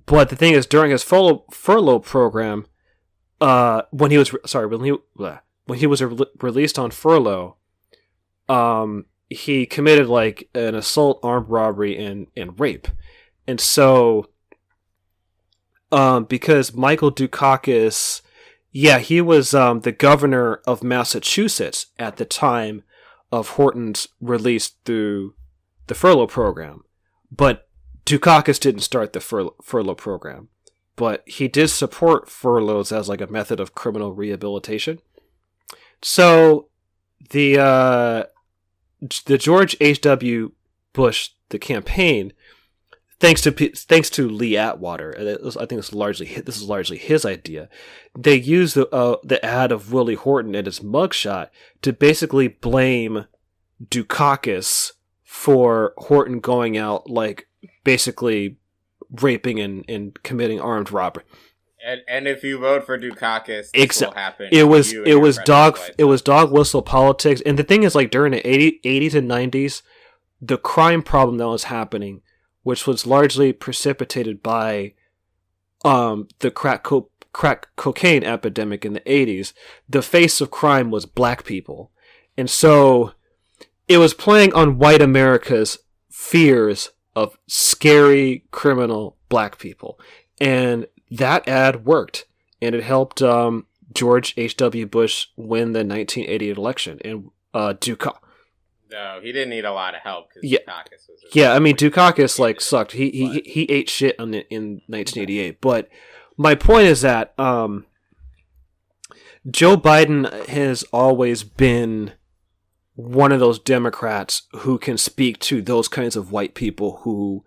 [0.05, 2.65] but the thing is, during his furlough, furlough program,
[3.41, 6.91] uh, when he was re- sorry, when he bleh, when he was re- released on
[6.91, 7.57] furlough,
[8.47, 12.87] um, he committed like an assault, armed robbery, and and rape,
[13.47, 14.29] and so,
[15.91, 18.21] um, because Michael Dukakis,
[18.71, 22.83] yeah, he was um the governor of Massachusetts at the time
[23.31, 25.35] of Horton's release through
[25.87, 26.83] the furlough program.
[27.31, 27.67] But
[28.05, 30.49] Dukakis didn't start the fur- furlough program,
[30.95, 34.99] but he did support furloughs as like a method of criminal rehabilitation.
[36.01, 36.69] So
[37.29, 38.23] the uh,
[39.25, 40.01] the George H.
[40.01, 40.51] W.
[40.93, 42.33] Bush the campaign,
[43.19, 47.25] thanks to thanks to Lee Atwater, was, I think it's largely this is largely his
[47.25, 47.69] idea.
[48.17, 51.49] They used the uh, the ad of Willie Horton and his mugshot
[51.81, 53.25] to basically blame
[53.83, 54.91] Dukakis
[55.23, 57.47] for Horton going out like
[57.83, 58.57] basically
[59.21, 61.23] raping and, and committing armed robbery.
[61.85, 64.49] And, and if you vote for Dukakis, this Exa- will happen.
[64.51, 67.41] It was it was dog it was dog whistle politics.
[67.45, 69.81] And the thing is like during the 80, 80s and 90s,
[70.41, 72.21] the crime problem that was happening,
[72.63, 74.93] which was largely precipitated by
[75.85, 79.53] um the crack co- crack cocaine epidemic in the 80s,
[79.87, 81.91] the face of crime was black people.
[82.37, 83.13] And so
[83.87, 89.99] it was playing on white America's fears of scary criminal black people.
[90.39, 92.25] And that ad worked.
[92.61, 94.85] And it helped um, George H.W.
[94.85, 96.99] Bush win the 1988 election.
[97.03, 98.19] And uh, Duka-
[98.91, 100.59] No, he didn't need a lot of help because Yeah.
[100.67, 101.23] Dukakis was.
[101.33, 102.93] yeah, I mean Dukakis like sucked.
[102.93, 105.61] He he he- ate shit in 1988.
[105.61, 105.89] But
[106.37, 107.85] my point is that um,
[109.49, 112.13] Joe Biden has always been
[112.95, 117.43] one of those Democrats who can speak to those kinds of white people who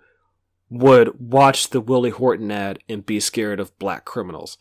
[0.70, 4.56] would watch the Willie Horton ad and be scared of black criminals.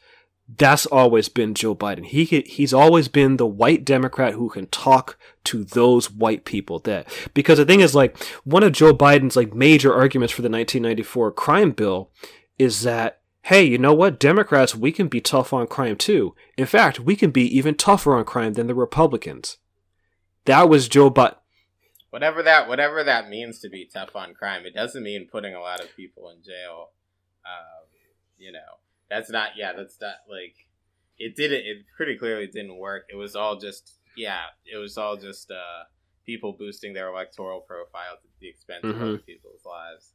[0.57, 2.05] That's always been Joe Biden.
[2.05, 6.79] He he's always been the white Democrat who can talk to those white people.
[6.79, 10.49] That because the thing is like one of Joe Biden's like major arguments for the
[10.49, 12.11] 1994 crime bill
[12.57, 14.19] is that hey, you know what?
[14.19, 16.35] Democrats we can be tough on crime too.
[16.57, 19.57] In fact, we can be even tougher on crime than the Republicans.
[20.45, 21.35] That was Joe Biden.
[22.09, 24.65] whatever that whatever that means to be tough on crime.
[24.65, 26.89] It doesn't mean putting a lot of people in jail.
[27.45, 27.87] Um,
[28.37, 28.80] you know,
[29.11, 29.49] that's not.
[29.55, 30.55] Yeah, that's not like
[31.19, 31.65] it didn't.
[31.67, 33.03] It pretty clearly didn't work.
[33.11, 33.99] It was all just.
[34.17, 35.83] Yeah, it was all just uh,
[36.25, 39.01] people boosting their electoral profiles at the expense of Mhm.
[39.01, 40.13] other people's lives.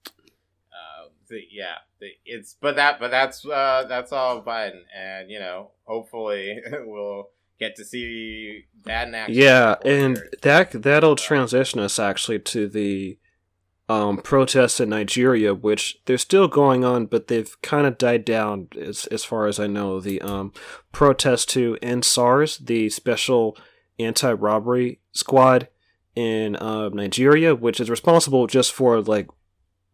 [0.73, 5.39] Um, the, yeah, the, it's but that but that's uh, that's all Biden, and you
[5.39, 9.35] know, hopefully we'll get to see that in action.
[9.37, 13.19] Yeah, and that that'll transition us actually to the
[13.89, 18.69] um, protests in Nigeria, which they're still going on, but they've kind of died down
[18.81, 20.01] as as far as I know.
[20.01, 20.53] The um,
[20.93, 23.57] protest to end SARS, the special
[23.99, 25.69] anti-robbery squad
[26.15, 29.29] in uh, Nigeria, which is responsible just for like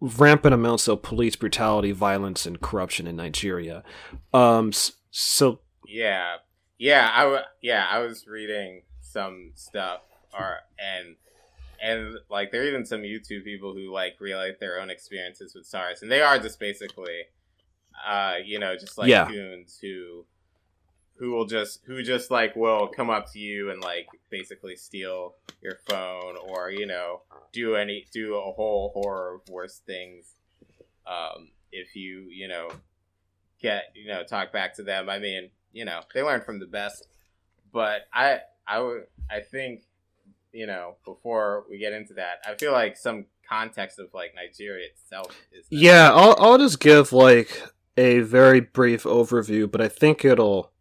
[0.01, 3.85] rampant amounts of police brutality, violence, and corruption in Nigeria.
[4.33, 4.73] Um,
[5.11, 6.37] so yeah,
[6.79, 10.01] yeah, I w- yeah, I was reading some stuff,
[10.33, 11.17] or and
[11.83, 15.67] and like there are even some YouTube people who like relate their own experiences with
[15.67, 17.23] SARS, and they are just basically,
[18.07, 19.27] uh, you know, just like Yeah.
[19.27, 20.25] goons who
[21.17, 25.35] who will just who just like will come up to you and like basically steal
[25.61, 27.21] your phone or you know
[27.53, 30.35] do any do a whole horror of worse things
[31.07, 32.69] um if you you know
[33.61, 36.67] get you know talk back to them i mean you know they learn from the
[36.67, 37.07] best
[37.73, 39.83] but i i would i think
[40.53, 44.87] you know before we get into that i feel like some context of like nigeria
[44.87, 47.63] itself is Yeah, I'll I'll just give like
[47.97, 50.73] a very brief overview, but I think it'll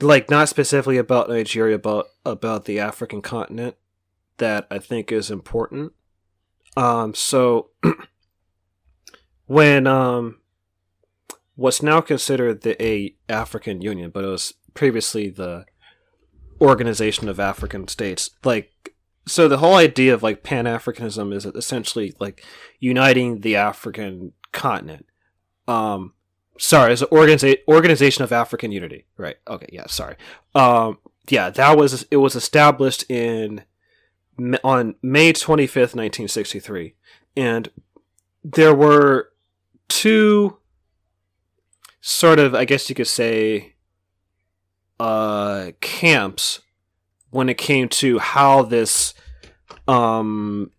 [0.00, 3.76] like not specifically about Nigeria, but about the African continent
[4.38, 5.92] that I think is important.
[6.76, 7.70] Um so
[9.46, 10.40] when um
[11.54, 15.64] what's now considered the a African Union, but it was previously the
[16.62, 18.94] Organization of African States, like
[19.26, 22.44] so the whole idea of like Pan Africanism is essentially like
[22.78, 25.06] uniting the African continent.
[25.66, 26.14] Um,
[26.58, 29.06] sorry, it's an organiza- organization of African unity.
[29.16, 29.36] Right.
[29.46, 29.68] Okay.
[29.72, 29.86] Yeah.
[29.88, 30.16] Sorry.
[30.54, 30.98] Um,
[31.28, 33.64] yeah, that was it was established in
[34.64, 36.94] on May twenty fifth, nineteen sixty three,
[37.36, 37.68] and
[38.44, 39.30] there were
[39.88, 40.58] two
[42.00, 43.71] sort of, I guess you could say,
[45.02, 46.60] uh, camps
[47.30, 49.14] when it came to how this
[49.88, 50.70] um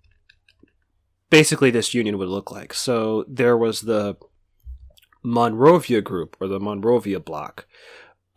[1.29, 2.73] basically this union would look like.
[2.73, 4.15] So there was the
[5.23, 7.65] Monrovia group or the Monrovia bloc.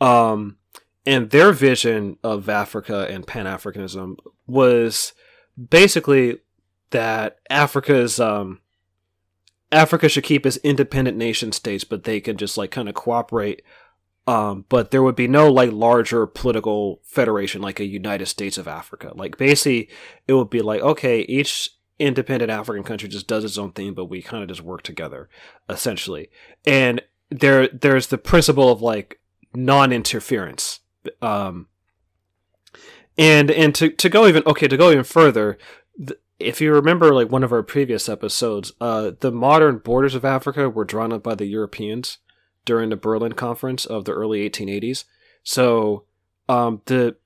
[0.00, 0.56] Um
[1.04, 4.16] and their vision of Africa and Pan-Africanism
[4.48, 5.12] was
[5.70, 6.38] basically
[6.90, 8.60] that Africa's um
[9.70, 13.62] Africa should keep as independent nation states, but they can just like kind of cooperate
[14.26, 18.66] um, but there would be no like larger political federation like a United States of
[18.66, 19.12] Africa.
[19.14, 19.88] Like basically,
[20.26, 24.06] it would be like okay, each independent African country just does its own thing, but
[24.06, 25.28] we kind of just work together,
[25.68, 26.30] essentially.
[26.66, 29.20] And there, there's the principle of like
[29.54, 30.80] non-interference.
[31.22, 31.68] Um,
[33.16, 35.56] and and to to go even okay to go even further.
[35.96, 40.22] th- if you remember, like one of our previous episodes, uh, the modern borders of
[40.22, 42.18] Africa were drawn up by the Europeans
[42.66, 45.04] during the Berlin Conference of the early 1880s.
[45.42, 46.04] So
[46.48, 47.16] um, the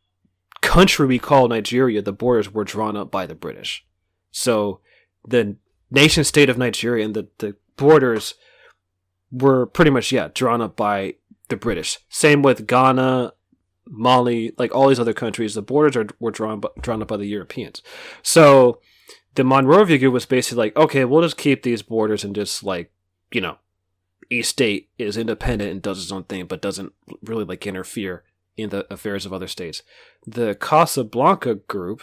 [0.60, 3.84] country we call Nigeria, the borders were drawn up by the British.
[4.30, 4.80] So
[5.26, 5.56] the
[5.90, 8.34] nation state of Nigeria and the, the borders
[9.32, 11.14] were pretty much, yeah, drawn up by
[11.48, 11.98] the British.
[12.08, 13.32] Same with Ghana,
[13.86, 17.26] Mali, like all these other countries, the borders are, were drawn, drawn up by the
[17.26, 17.82] Europeans.
[18.22, 18.80] So
[19.34, 22.92] the Monrovia group was basically like, okay, we'll just keep these borders and just like,
[23.32, 23.58] you know,
[24.30, 28.22] each state is independent and does its own thing, but doesn't really like interfere
[28.56, 29.82] in the affairs of other states.
[30.26, 32.02] The Casablanca group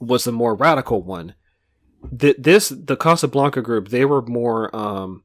[0.00, 1.34] was the more radical one.
[2.18, 5.22] Th- this the Casablanca group they were more um,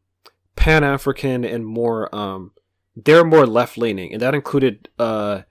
[0.55, 2.51] Pan African and more um,
[2.95, 5.41] they're more left leaning, and that included uh,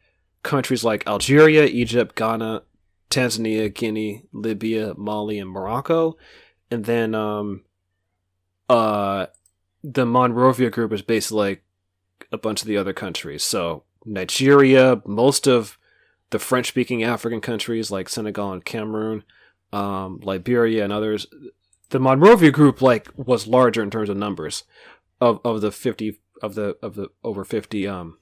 [0.42, 2.62] countries like Algeria, Egypt, Ghana,
[3.10, 6.16] Tanzania, Guinea, Libya, Mali, and Morocco,
[6.70, 7.64] and then um,
[8.68, 9.26] uh,
[9.82, 11.62] the Monrovia group is basically like
[12.32, 13.44] a bunch of the other countries.
[13.44, 15.78] So Nigeria, most of
[16.30, 19.24] the French-speaking African countries like Senegal and Cameroon,
[19.72, 21.26] um, Liberia, and others.
[21.90, 24.64] The Monrovia group like was larger in terms of numbers
[25.20, 28.18] of, of the fifty of the of the over fifty um,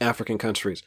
[0.00, 0.82] African countries.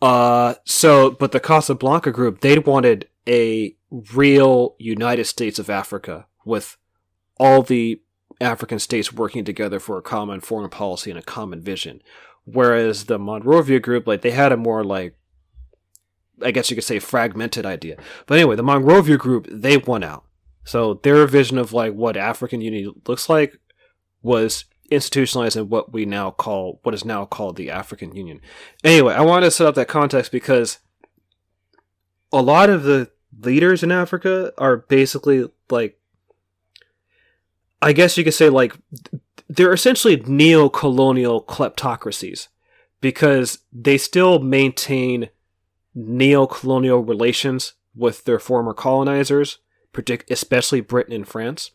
[0.00, 3.76] Uh, so, but the Casablanca group, they wanted a
[4.14, 6.76] real United States of Africa with
[7.40, 8.00] all the
[8.40, 12.02] African states working together for a common foreign policy and a common vision.
[12.44, 15.14] Whereas the Monrovia group, like they had a more like,
[16.42, 17.96] I guess you could say fragmented idea.
[18.26, 20.24] But anyway, the Monrovia group, they won out.
[20.64, 23.58] So their vision of like what African unity looks like
[24.22, 28.40] was institutionalized in what we now call what is now called the African Union.
[28.84, 30.78] Anyway, I wanted to set up that context because
[32.32, 33.10] a lot of the
[33.40, 35.98] leaders in Africa are basically like
[37.80, 38.74] I guess you could say like
[39.48, 42.48] they're essentially neo-colonial kleptocracies
[43.00, 45.30] because they still maintain
[45.94, 49.58] neo-colonial relations with their former colonizers,
[50.30, 51.70] especially Britain and France.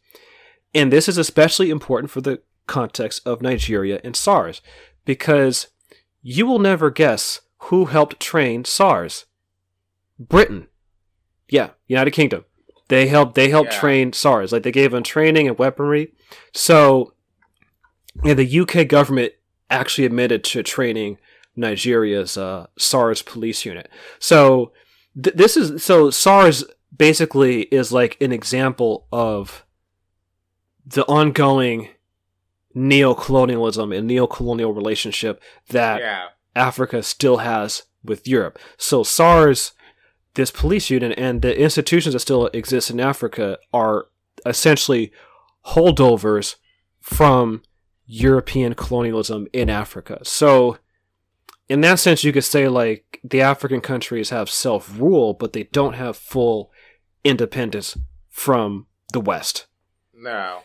[0.73, 4.61] And this is especially important for the context of Nigeria and SARS
[5.05, 5.67] because
[6.21, 9.25] you will never guess who helped train SARS.
[10.19, 10.67] Britain.
[11.49, 12.45] Yeah, United Kingdom.
[12.93, 13.33] They helped.
[13.33, 13.79] They helped Yeah.
[13.79, 14.51] train SARS.
[14.51, 16.13] Like they gave them training and weaponry.
[16.53, 17.13] So,
[18.23, 19.33] yeah, the UK government
[19.71, 21.17] actually admitted to training
[21.55, 23.89] Nigeria's uh, SARS police unit.
[24.19, 24.73] So
[25.21, 26.65] th- this is so SARS
[26.95, 29.65] basically is like an example of
[30.85, 31.89] the ongoing
[32.75, 38.59] neo-colonialism and neo-colonial relationship that yeah, Africa still has with Europe.
[38.77, 39.71] So SARS,
[40.35, 44.07] this police unit, and the institutions that still exist in Africa are
[44.45, 45.11] essentially
[45.67, 46.55] holdovers
[46.99, 47.61] from
[48.05, 50.19] European colonialism in Africa.
[50.23, 50.77] So,
[51.69, 55.63] in that sense, you could say like the African countries have self rule, but they
[55.63, 56.71] don't have full
[57.23, 57.97] independence
[58.29, 59.67] from the West.
[60.13, 60.61] no,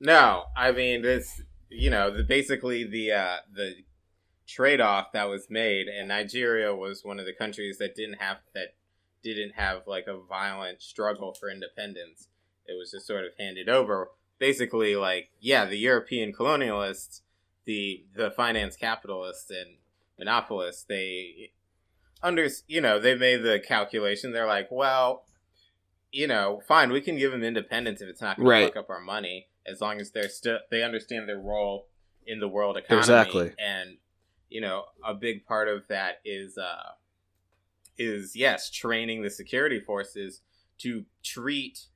[0.00, 0.44] no.
[0.56, 3.74] I mean, this, you know, the basically the uh, the
[4.46, 8.38] trade off that was made, and Nigeria was one of the countries that didn't have
[8.54, 8.74] that
[9.24, 12.28] didn't have like a violent struggle for independence.
[12.66, 14.10] It was just sort of handed over.
[14.38, 17.22] Basically, like yeah, the European colonialists,
[17.64, 19.76] the the finance capitalists and
[20.18, 21.52] monopolists, they
[22.22, 24.32] under you know they made the calculation.
[24.32, 25.24] They're like, well,
[26.12, 28.60] you know, fine, we can give them independence if it's not going Right.
[28.60, 31.88] to fuck up our money, as long as they're still they understand their role
[32.26, 33.00] in the world economy.
[33.00, 33.52] Exactly.
[33.58, 33.98] And
[34.48, 36.92] you know, a big part of that is uh
[37.98, 40.40] is yes, training the security forces
[40.78, 41.86] to treat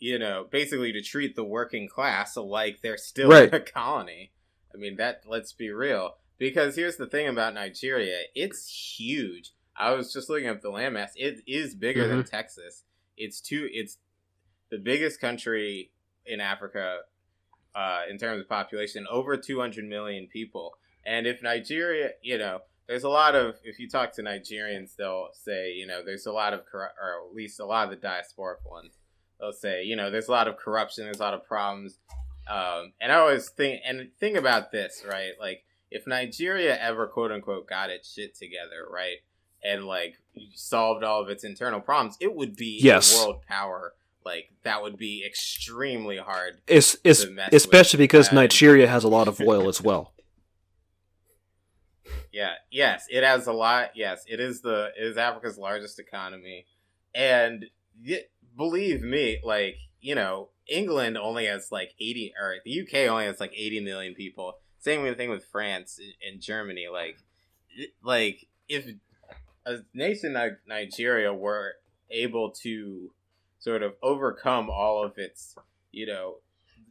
[0.00, 3.48] you know, basically to treat the working class like they're still Right.
[3.48, 4.30] in a colony.
[4.72, 6.18] I mean, that let's be real.
[6.38, 9.54] Because here's the thing about Nigeria, it's huge.
[9.76, 11.10] I was just looking up the landmass.
[11.16, 12.84] It is bigger than Texas.
[13.16, 13.98] It's two it's
[14.70, 15.90] the biggest country
[16.24, 16.98] in Africa
[17.74, 20.74] uh, in terms of population, over 200 million people.
[21.04, 25.28] And if Nigeria, you know, there's a lot of, if you talk to Nigerians, they'll
[25.32, 28.06] say, you know, there's a lot of, corru- or at least a lot of the
[28.06, 28.94] diasporic ones,
[29.38, 31.98] they'll say, you know, there's a lot of corruption, there's a lot of problems.
[32.50, 35.32] Um, and I always think, and think about this, right?
[35.38, 39.18] Like, if Nigeria ever, quote unquote, got its shit together, right?
[39.62, 40.14] And like
[40.54, 43.14] solved all of its internal problems, it would be Yes.
[43.14, 43.92] a world power.
[44.24, 49.04] Like, that would be extremely hard It's, it's to mess especially because And- Nigeria has
[49.04, 50.12] a lot of oil as well.
[52.38, 52.52] Yeah.
[52.70, 53.96] Yes, it has a lot.
[53.96, 56.66] Yes, it is the it is Africa's largest economy,
[57.12, 57.66] and
[58.56, 63.40] believe me, like you know, England only has like eighty, or the UK only has
[63.40, 64.54] like eighty million people.
[64.78, 66.86] Same thing with France and Germany.
[66.92, 67.16] Like,
[68.04, 68.86] like if
[69.66, 71.72] a nation like Nigeria were
[72.08, 73.10] able to
[73.58, 75.56] sort of overcome all of its,
[75.90, 76.36] you know,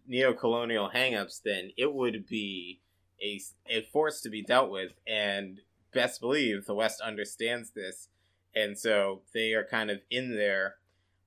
[0.05, 2.81] neo-colonial hangups, then it would be
[3.21, 4.93] a, a force to be dealt with.
[5.07, 5.61] And
[5.93, 8.09] best believe the West understands this,
[8.55, 10.75] and so they are kind of in there,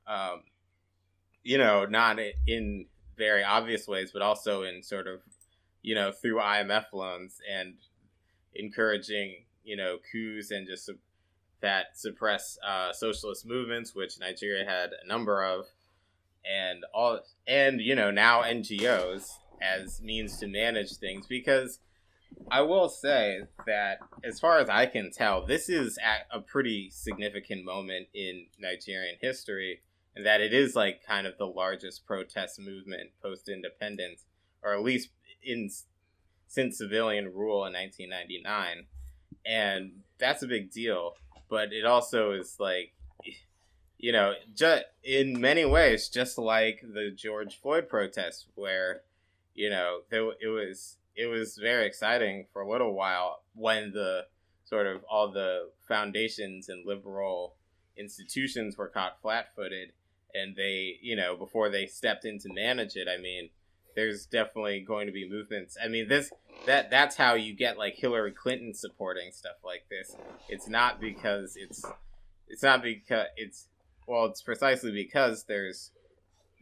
[0.07, 0.43] um,
[1.43, 2.86] you know, not in
[3.16, 5.20] very obvious ways, but also in sort of,
[5.82, 7.74] you know, through IMF loans and
[8.55, 10.91] encouraging, you know, coups and just
[11.61, 15.66] that suppress uh, socialist movements, which Nigeria had a number of,
[16.45, 21.80] and all, and you know, now NGOs as means to manage things because
[22.50, 26.90] I will say that as far as I can tell, this is at a pretty
[26.90, 29.82] significant moment in Nigerian history,
[30.16, 34.24] and that it is like kind of the largest protest movement post independence,
[34.62, 35.11] or at least
[35.42, 35.70] in
[36.46, 38.86] since civilian rule in 1999,
[39.46, 41.14] and that's a big deal.
[41.48, 42.92] But it also is like,
[43.98, 49.02] you know, just in many ways, just like the George Floyd protests, where
[49.61, 54.24] you know there, it was it was very exciting for a little while when the
[54.64, 57.56] sort of all the foundations and liberal
[57.98, 59.92] institutions were caught flat-footed
[60.34, 63.50] and they you know before they stepped in to manage it i mean
[63.96, 65.76] there's definitely going to be movements.
[65.82, 66.30] I mean this
[66.66, 70.16] that that's how you get like hillary clinton supporting stuff like this.
[70.48, 71.84] It's not because it's
[72.48, 73.68] it's not because it's
[74.06, 75.90] well it's precisely because there's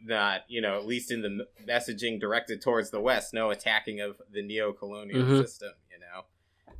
[0.03, 4.21] not you know at least in the messaging directed towards the west no attacking of
[4.31, 5.41] the neo-colonial Mhm.
[5.41, 6.23] system you know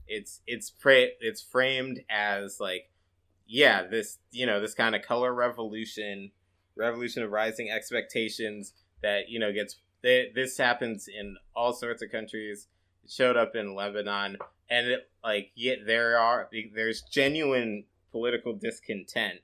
[0.08, 2.90] it's it's pra- it's framed as like
[3.48, 6.32] yeah this you know this kind of color revolution
[6.76, 12.10] revolution of rising expectations that you know gets they, this happens in all sorts of
[12.10, 12.68] countries
[13.04, 14.38] it showed up in lebanon
[14.70, 19.40] and it like yet there are there's genuine political discontent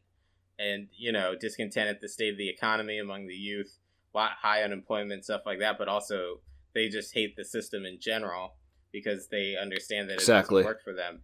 [0.60, 3.78] and you know discontent at the state of the economy among the youth
[4.14, 6.40] lot high unemployment stuff like that but also
[6.74, 8.56] they just hate the system in general
[8.92, 10.62] because they understand that it Exactly.
[10.62, 11.22] doesn't work for them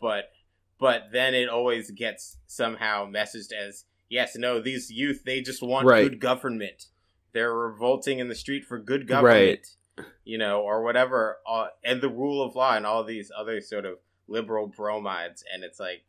[0.00, 0.30] but
[0.78, 5.86] but then it always gets somehow messaged as yes, no, these youth they just want
[5.86, 6.02] Right.
[6.02, 6.86] good government.
[7.32, 9.60] They're revolting in the street for good government,
[9.96, 10.06] right.
[10.24, 13.86] you know, or whatever, uh, and the rule of law and all these other sort
[13.86, 15.44] of liberal bromides.
[15.54, 16.02] And it's like,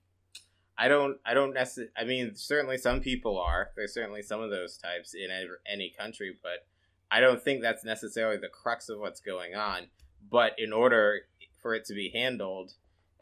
[0.83, 1.93] I don't, I don't necessarily.
[1.97, 3.69] I mean, certainly some people are.
[3.77, 5.29] There's certainly some of those types in
[5.65, 6.67] any country, but
[7.09, 9.83] I don't think that's necessarily the crux of what's going on.
[10.29, 11.21] But in order
[11.61, 12.73] for it to be handled,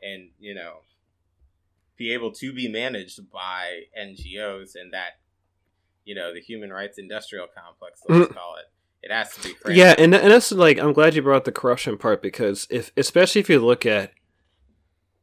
[0.02, 0.78] and you know,
[1.98, 5.20] be able to be managed by NGOs and that,
[6.04, 8.34] you know, the human rights industrial complex, let's mm.
[8.34, 8.66] call it,
[9.04, 9.54] it has to be.
[9.54, 9.78] framed.
[9.78, 13.42] Yeah, and and that's like I'm glad you brought the corruption part because if especially
[13.42, 14.14] if you look at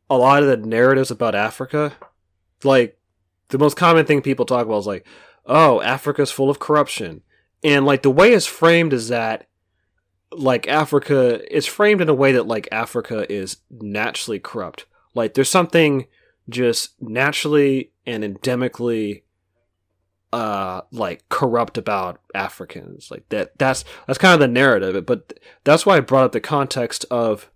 [0.09, 1.95] a lot of the narratives about Africa,
[2.65, 2.99] like
[3.49, 5.07] the most common thing people talk about is like,
[5.47, 7.23] oh, Africa's full of corruption.
[7.65, 9.49] And like the way it's framed is that
[10.31, 14.87] like Africa it's framed in a way that like Africa is naturally corrupt.
[15.15, 16.07] Like there's something
[16.49, 19.23] just naturally and endemically
[20.33, 23.11] uh like corrupt about Africans.
[23.11, 25.07] Like that that's that's kind of the narrative.
[25.07, 27.51] But that's why I brought up the context of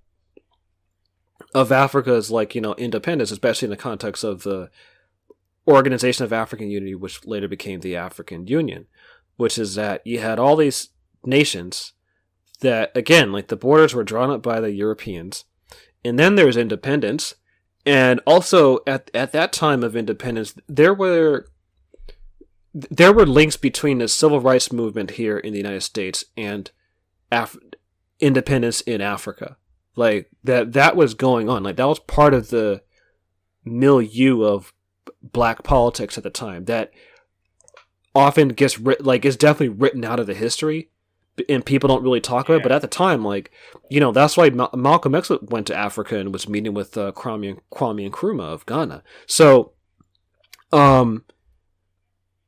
[1.54, 4.70] of Africa's like, you know, independence, especially in the context of the
[5.66, 8.86] Organization of African Unity, which later became the African Union,
[9.36, 10.88] which is that you had all these
[11.24, 11.92] nations
[12.60, 15.44] that again, like the borders were drawn up by the Europeans,
[16.04, 17.34] and then there's independence,
[17.84, 21.46] and also at at that time of independence, there were
[22.74, 26.70] there were links between the civil rights movement here in the United States and
[27.30, 27.56] Af-
[28.20, 29.56] independence in Africa.
[29.96, 31.62] Like that that was going on.
[31.62, 32.82] Like that was part of the
[33.64, 34.72] milieu of
[35.22, 36.92] black politics at the time that
[38.14, 40.90] often gets writ- like is definitely written out of the history
[41.48, 42.62] and people don't really talk about it.
[42.62, 43.50] But at the time like
[43.88, 47.12] you know that's why Ma- Malcolm X went to Africa and was meeting with uh,
[47.12, 49.02] Kwame and Kwame Nkrumah of Ghana.
[49.26, 49.72] So
[50.72, 51.24] um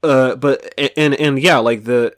[0.03, 2.15] uh but and and yeah like the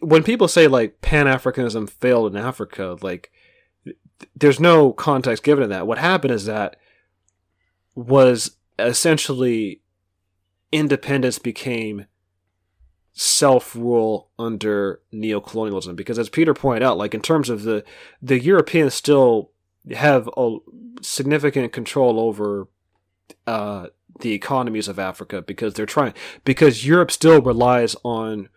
[0.00, 3.30] when people say like pan-africanism failed in Africa like
[3.84, 3.96] th-
[4.34, 5.86] there's no context given to that.
[5.86, 6.76] What happened is that
[7.94, 9.82] was essentially
[10.70, 12.06] independence became
[13.12, 15.94] self-rule under neocolonialism.
[15.96, 17.84] Because as peter pointed out like in terms of the
[18.20, 19.50] the europeans still
[19.94, 20.56] have a
[21.02, 22.68] significant control over
[23.46, 23.86] uh
[24.20, 26.14] the economies of africa because they're trying
[26.44, 28.48] because europe still relies on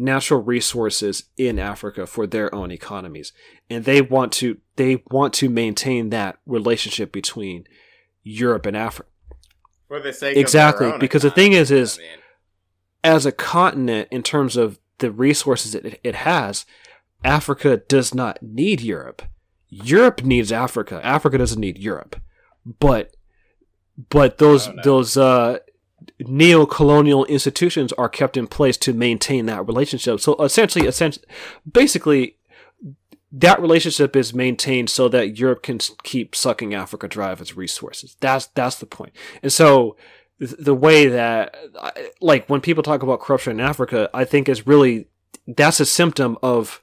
[0.00, 3.32] natural resources in africa for their own economies.
[3.68, 7.66] And they want to they want to maintain that relationship between
[8.22, 9.09] europe and africa
[9.90, 12.18] for the sake Exactly, of their own because the thing is- is- I mean.
[13.02, 16.64] as a continent in terms of the resources it, it has,
[17.24, 19.22] Africa does not need Europe.
[19.68, 21.00] Europe needs Africa.
[21.04, 22.16] Africa doesn't need Europe.
[22.78, 23.14] But
[24.10, 25.58] but those Oh, those uh
[26.20, 30.20] neo-colonial institutions are kept in place to maintain that relationship.
[30.20, 31.26] So essentially essentially
[31.70, 32.36] basically
[33.32, 38.16] that relationship is maintained so that Europe can keep sucking Africa dry of its resources.
[38.20, 39.12] That's that's the point.
[39.42, 39.96] And so
[40.38, 41.54] the way that
[42.20, 45.08] like when people talk about corruption in Africa, I think is really
[45.46, 46.82] that's a symptom of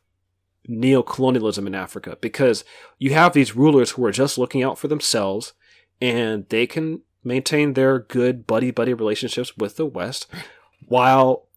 [0.68, 2.64] neo-colonialism in Africa because
[3.00, 5.54] you have these rulers who are just looking out for themselves
[6.02, 10.28] and they can maintain their good buddy buddy relationships with the West
[10.88, 11.48] while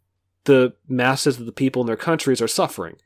[0.45, 2.97] the masses of the people in their countries are suffering.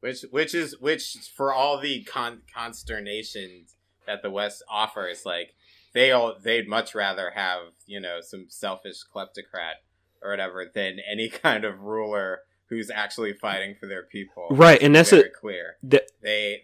[0.00, 3.66] Which which is which for all the con- consternation
[4.06, 5.54] that the West offers, like
[5.94, 9.74] they all they'd much rather have you know some selfish kleptocrat
[10.22, 14.46] or whatever than any kind of ruler who's actually fighting for their people.
[14.50, 15.32] Right, and that's very it.
[15.34, 15.76] clear.
[15.82, 16.62] The- They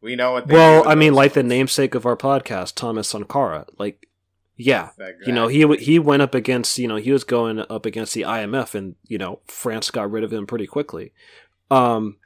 [0.00, 0.48] we know what.
[0.48, 3.66] They well, I mean, like the namesake of our podcast, Thomas Sankara.
[3.78, 4.08] Like,
[4.56, 5.26] yeah, Exactly.
[5.26, 8.22] you know, he he went up against, you know, he was going up against the
[8.22, 11.12] IMF, and you know, France got rid of him pretty quickly.
[11.70, 12.16] Um,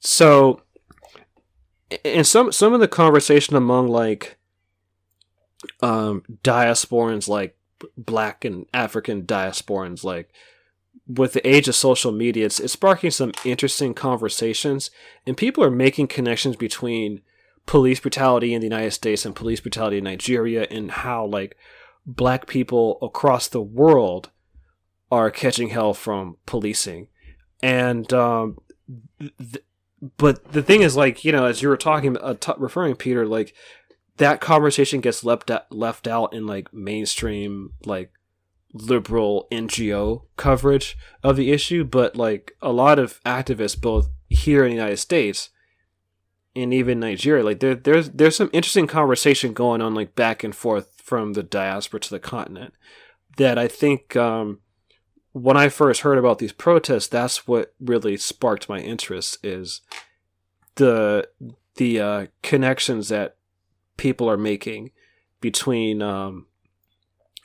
[0.00, 0.62] so,
[2.04, 4.36] and some some of the conversation among like,
[5.80, 7.56] um, diasporans, like
[7.96, 10.32] black and African diasporans, like
[11.06, 14.90] with the age of social media, it's, it's sparking some interesting conversations,
[15.26, 17.22] and people are making connections between
[17.66, 21.56] police brutality in the United States and police brutality in Nigeria, and how like
[22.04, 24.30] black people across the world
[25.10, 27.08] are catching hell from policing,
[27.62, 28.58] and um,
[29.18, 29.64] th-
[30.16, 33.26] but the thing is, like you know, as you were talking, uh, t- referring Peter,
[33.26, 33.54] like
[34.18, 38.12] that conversation gets left out, left out in like mainstream like
[38.72, 44.70] liberal NGO coverage of the issue, but like a lot of activists, both here in
[44.70, 45.50] the United States
[46.54, 50.54] and even Nigeria, like there, there's there's some interesting conversation going on like back and
[50.54, 52.74] forth from the diaspora to the continent
[53.36, 54.60] that I think um,
[55.32, 59.82] when I first heard about these protests, that's what really sparked my interest is
[60.76, 61.28] the
[61.76, 63.36] the uh, connections that
[63.96, 64.90] people are making
[65.40, 66.46] between um,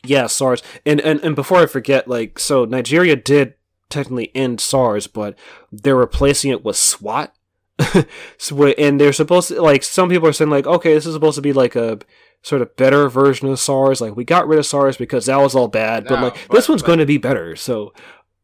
[0.04, 3.56] yeah SARS and, and and before I forget, like so Nigeria did
[3.90, 5.38] technically end SARS, but
[5.72, 7.34] they're replacing it with SWAT.
[8.38, 11.36] so, and they're supposed to like some people are saying like okay this is supposed
[11.36, 12.00] to be like a
[12.44, 14.02] sort of better version of SARS.
[14.02, 16.56] Like we got rid of SARS because that was all bad, no, but like but,
[16.56, 17.56] this one's going to be better.
[17.56, 17.94] So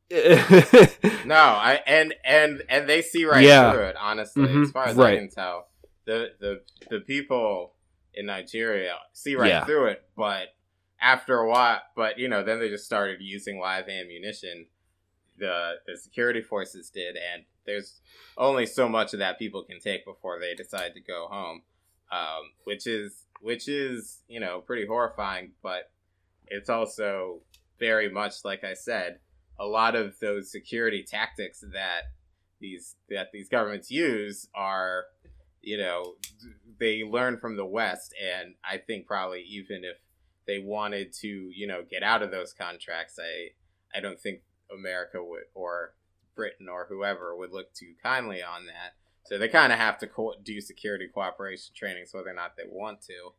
[0.11, 3.71] no, I and and and they see right yeah.
[3.71, 3.95] through it.
[3.99, 4.63] Honestly, mm-hmm.
[4.63, 5.13] as far as right.
[5.13, 5.67] I can tell,
[6.05, 7.73] the the the people
[8.15, 9.65] in Nigeria see right yeah.
[9.65, 10.03] through it.
[10.17, 10.47] But
[10.99, 14.65] after a while, but you know, then they just started using live ammunition.
[15.37, 18.01] The the security forces did, and there's
[18.35, 21.61] only so much of that people can take before they decide to go home,
[22.11, 25.51] um, which is which is you know pretty horrifying.
[25.61, 25.91] But
[26.47, 27.41] it's also
[27.79, 29.19] very much like I said
[29.59, 32.03] a lot of those security tactics that
[32.59, 35.05] these that these governments use are
[35.61, 36.15] you know
[36.79, 39.97] they learn from the west and i think probably even if
[40.47, 43.49] they wanted to you know get out of those contracts i
[43.97, 44.41] i don't think
[44.73, 45.93] america would or
[46.35, 48.93] britain or whoever would look too kindly on that
[49.25, 52.63] so they kind of have to co- do security cooperation trainings whether or not they
[52.67, 53.31] want to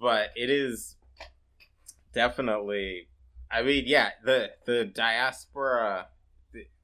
[0.00, 0.96] but it is
[2.12, 3.08] definitely
[3.54, 6.08] I mean, yeah, the the diaspora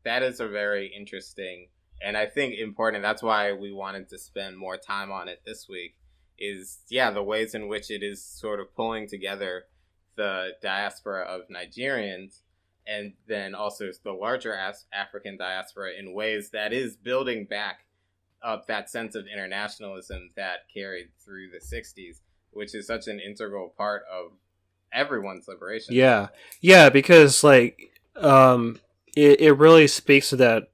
[0.04, 1.68] that is a very interesting
[2.02, 3.02] and I think important.
[3.02, 5.96] That's why we wanted to spend more time on it this week.
[6.38, 9.64] Is yeah, the ways in which it is sort of pulling together
[10.16, 12.40] the diaspora of Nigerians
[12.86, 14.56] and then also the larger
[14.92, 17.84] African diaspora in ways that is building back
[18.42, 22.20] up that sense of internationalism that carried through the 60s,
[22.52, 24.32] which is such an integral part of
[24.92, 25.94] everyone's liberation.
[25.94, 26.28] Yeah,
[26.60, 28.80] yeah, because like um,
[29.16, 30.70] it it really speaks to that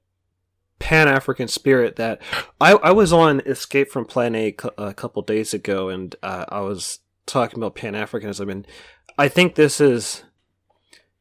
[0.79, 2.21] Pan African spirit that
[2.61, 6.61] I I was on Escape from Plan A a couple days ago, and uh, I
[6.61, 8.67] was talking about Pan Africanism, and
[9.17, 10.23] I think this is,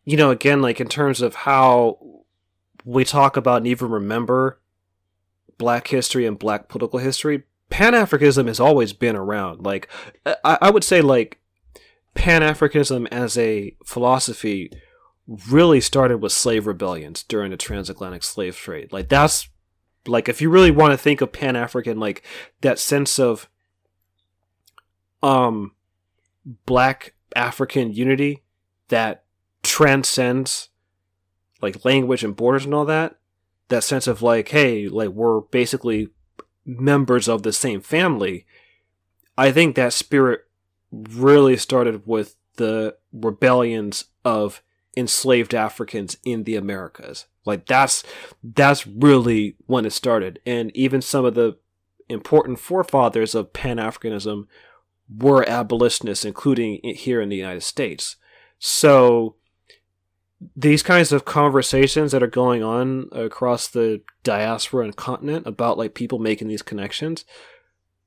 [0.04, 1.98] you know, again, like in terms of how
[2.84, 4.60] we talk about and even remember
[5.58, 7.44] Black history and Black political history.
[7.68, 9.64] Pan Africanism has always been around.
[9.64, 9.88] Like,
[10.24, 11.40] I, I would say, like
[12.14, 14.70] Pan Africanism as a philosophy
[15.50, 18.92] really started with slave rebellions during the transatlantic slave trade.
[18.92, 19.48] Like that's
[20.06, 22.22] like if you really want to think of Pan African, like
[22.60, 23.48] that sense of
[25.22, 25.72] um
[26.64, 28.44] black African unity
[28.88, 29.24] that
[29.62, 30.68] transcends
[31.60, 33.16] like language and borders and all that.
[33.68, 36.08] That sense of like, hey, like we're basically
[36.64, 38.46] members of the same family.
[39.36, 40.46] I think that spirit
[40.90, 44.62] really started with the rebellions of
[44.96, 47.26] enslaved Africans in the Americas.
[47.44, 48.02] Like that's
[48.42, 50.40] that's really when it started.
[50.46, 51.58] And even some of the
[52.08, 54.46] important forefathers of Pan Africanism
[55.08, 58.16] were abolitionists, including here in the United States.
[58.58, 59.36] So
[60.54, 65.94] these kinds of conversations that are going on across the diaspora and continent about like
[65.94, 67.24] people making these connections,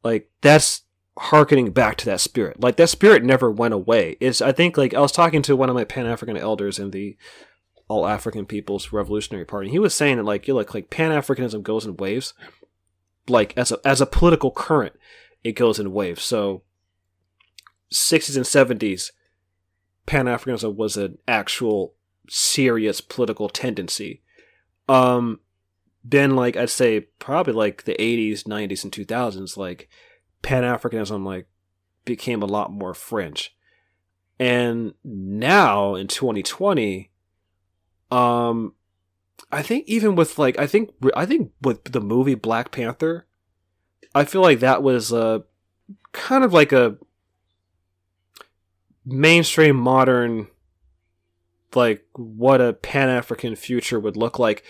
[0.04, 0.84] like that's
[1.18, 2.62] harkening back to that spirit.
[2.62, 4.16] Like that spirit never went away.
[4.20, 6.92] Is I think like I was talking to one of my Pan African elders in
[6.92, 7.18] the
[7.88, 9.70] All African People's Revolutionary Party.
[9.70, 12.34] He was saying that like you like like Pan Africanism goes in waves.
[13.28, 14.94] Like as a as a political current,
[15.44, 16.24] it goes in waves.
[16.24, 16.64] So
[17.92, 18.46] 60s and
[18.80, 19.12] 70s,
[20.06, 21.96] Pan Africanism was an actual
[22.30, 24.22] serious political tendency.
[24.88, 25.40] Um,
[26.04, 29.90] then like I'd say probably like the 80s, 90s, and 2000s, like
[30.42, 31.48] Pan Africanism like
[32.06, 33.56] became a lot more French.
[34.40, 37.12] And now in 2020,
[38.10, 38.74] um,
[39.52, 43.28] I think even with like I think I think with the movie Black Panther,
[44.16, 45.44] I feel like that was a
[46.12, 46.98] kind of like a
[49.06, 50.48] mainstream modern
[51.76, 54.64] like what a Pan African future would look like.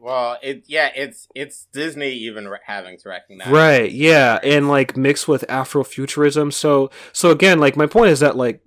[0.00, 3.48] Well, it yeah, it's it's Disney even re- having to recognize.
[3.48, 3.90] Right.
[3.90, 6.52] Yeah, and like mixed with Afrofuturism.
[6.52, 8.62] So so again, like my point is that like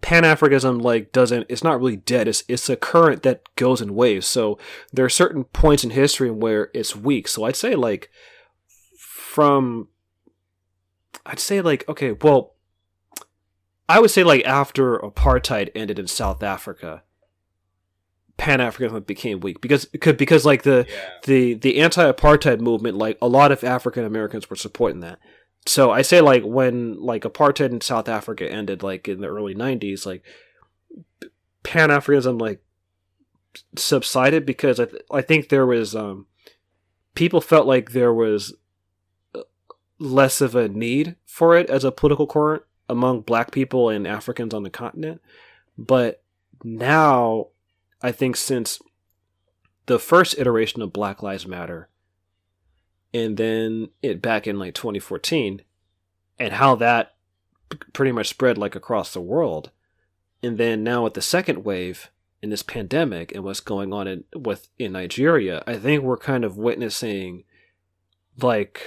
[0.00, 2.28] Pan Africanism like doesn't it's not really dead.
[2.28, 4.26] It's it's a current that goes in waves.
[4.26, 4.58] So
[4.92, 7.28] there are certain points in history where it's weak.
[7.28, 8.10] So I'd say like
[8.98, 9.88] from
[11.24, 12.54] I'd say like okay, well
[13.88, 17.02] I would say like after apartheid ended in South Africa,
[18.36, 21.10] Pan Africanism became weak because because like the yeah.
[21.24, 25.18] the the anti apartheid movement, like a lot of African Americans were supporting that.
[25.66, 29.54] So I say like when like apartheid in South Africa ended, like in the early
[29.54, 30.24] '90s, like
[31.62, 32.60] Pan Africanism like
[33.76, 36.26] subsided because I th- I think there was um
[37.14, 38.54] people felt like there was
[39.34, 39.42] uh,
[39.98, 44.54] less of a need for it as a political current among black people and Africans
[44.54, 45.20] on the continent.
[45.78, 46.22] But
[46.64, 47.48] now
[48.02, 48.80] I think since
[49.86, 51.88] the first iteration of Black Lives Matter
[53.14, 55.62] and then it back in like 2014
[56.38, 57.14] and how that
[57.92, 59.70] pretty much spread like across the world
[60.42, 62.10] and then now with the second wave
[62.42, 66.44] in this pandemic and what's going on in with in Nigeria, I think we're kind
[66.44, 67.44] of witnessing
[68.40, 68.82] like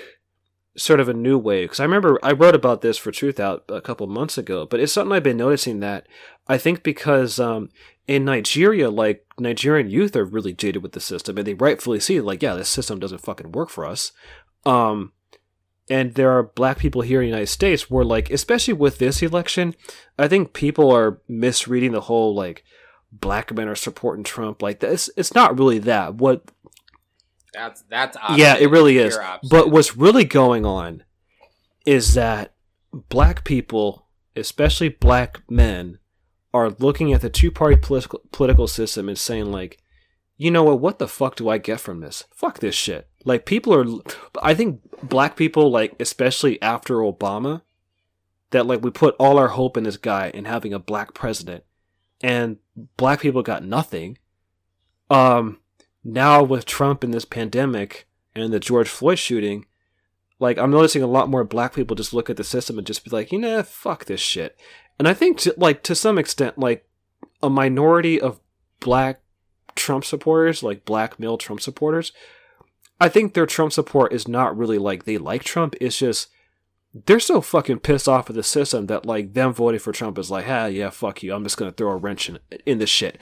[0.75, 1.69] sort of a new wave.
[1.69, 4.91] Because I remember I wrote about this for Truthout a couple months ago, but it's
[4.91, 6.07] something I've been noticing that
[6.47, 7.69] I think because um,
[8.07, 12.21] in Nigeria, like Nigerian youth are really jaded with the system, and they rightfully see
[12.21, 14.11] like, yeah, this system doesn't fucking work for us.
[14.65, 15.11] Um,
[15.89, 19.21] and there are black people here in the United States where, like, especially with this
[19.21, 19.75] election,
[20.17, 22.63] I think people are misreading the whole like
[23.11, 24.61] black men are supporting Trump.
[24.61, 26.15] Like this, it's not really that.
[26.15, 26.43] What?
[27.53, 29.17] That's that's yeah, it really is.
[29.49, 31.03] But what's really going on
[31.85, 32.53] is that
[33.09, 35.99] black people, especially black men,
[36.55, 39.77] are looking at the two-party political political system and saying like,
[40.37, 40.79] you know what?
[40.79, 42.23] What the fuck do I get from this?
[42.33, 43.09] Fuck this shit.
[43.25, 43.85] Like people are,
[44.41, 47.61] I think black people like, especially after Obama,
[48.51, 51.63] that like we put all our hope in this guy and having a black president
[52.21, 52.57] and
[52.95, 54.17] black people got nothing.
[55.09, 55.59] Um,
[56.03, 59.65] now with Trump and this pandemic and the George Floyd shooting,
[60.39, 63.03] like I'm noticing a lot more black people just look at the system and just
[63.03, 64.57] be like, you know, fuck this shit.
[64.97, 66.87] And I think, to, like to some extent, like
[67.43, 68.39] a minority of
[68.79, 69.21] black
[69.75, 72.11] Trump supporters, like black male Trump supporters,
[72.99, 75.75] I think their Trump support is not really like they like Trump.
[75.81, 76.29] It's just
[77.05, 80.31] they're so fucking pissed off of the system that like them voting for Trump is
[80.31, 81.33] like, ah, yeah, fuck you.
[81.33, 83.19] I'm just gonna throw a wrench in in this shit.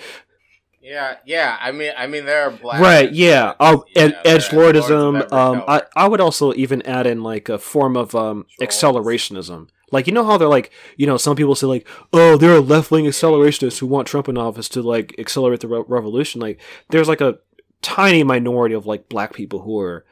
[0.80, 1.58] Yeah, yeah.
[1.62, 3.12] I mean, I mean, there are black right.
[3.12, 3.54] Yeah.
[3.60, 5.32] Oh, ed- edge lordism.
[5.32, 9.70] Um, I I would also even add in like a form of um accelerationism.
[9.94, 12.60] Like you know how they're like you know some people say like oh there are
[12.60, 16.42] left wing accelerationists who want Trump in office to like accelerate the re- revolution.
[16.42, 17.40] Like there's like a
[17.82, 20.06] tiny minority of like black people who are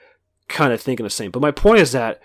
[0.48, 1.32] kind of thinking the same.
[1.32, 2.22] But my point is that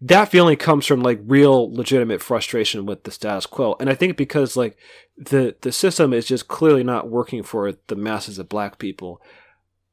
[0.00, 4.16] that feeling comes from like real legitimate frustration with the status quo and i think
[4.16, 4.76] because like
[5.16, 9.20] the the system is just clearly not working for the masses of black people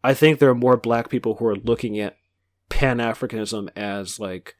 [0.03, 2.17] i think there are more black people who are looking at
[2.69, 4.55] pan-africanism as like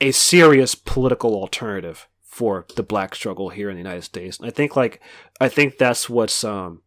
[0.00, 4.50] a serious political alternative for the black struggle here in the united states and i
[4.50, 5.00] think like
[5.40, 6.82] i think that's what's um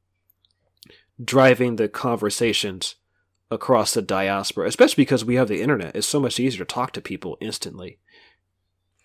[1.24, 2.96] driving the conversations
[3.52, 5.96] across the diaspora, especially because we have the internet.
[5.96, 8.00] It's so much easier to talk to people instantly.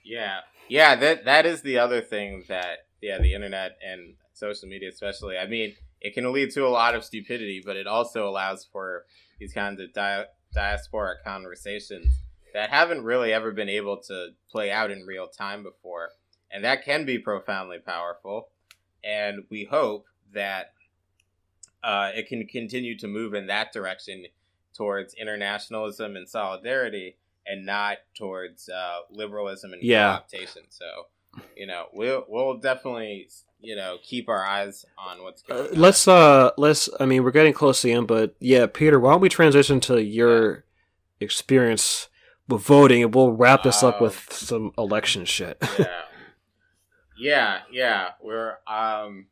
[0.04, 0.96] Yeah, yeah.
[0.96, 5.38] That that is the other thing that yeah, the internet and social media, especially.
[5.38, 9.04] I mean, it can lead to a lot of stupidity, but it also allows for
[9.40, 12.22] these kinds of di- diasporic conversations
[12.54, 16.10] that haven't really ever been able to play out in real time before,
[16.50, 18.48] and that can be profoundly powerful.
[19.04, 20.72] And we hope that
[21.82, 24.24] uh, it can continue to move in that direction
[24.74, 30.18] towards internationalism and solidarity and not towards uh, liberalism and yeah.
[30.18, 30.62] co-optation.
[30.70, 30.86] So,
[31.56, 33.28] you know, we'll we'll definitely
[33.60, 35.66] you know keep our eyes on what's going.
[35.66, 36.88] Uh, let's uh let's.
[37.00, 39.80] I mean, we're getting close to the end, but yeah, Peter, why don't we transition
[39.80, 40.64] to your
[41.20, 42.08] experience
[42.48, 45.56] with voting, and we'll wrap this up with some election shit.
[45.78, 45.86] yeah,
[47.18, 48.08] yeah, yeah.
[48.22, 49.26] We're um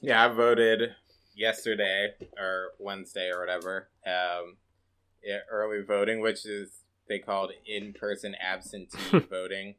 [0.00, 0.90] yeah, I voted
[1.34, 3.88] yesterday or Wednesday or whatever.
[4.06, 4.56] Um,
[5.50, 9.74] early voting, which is they called in person absentee voting.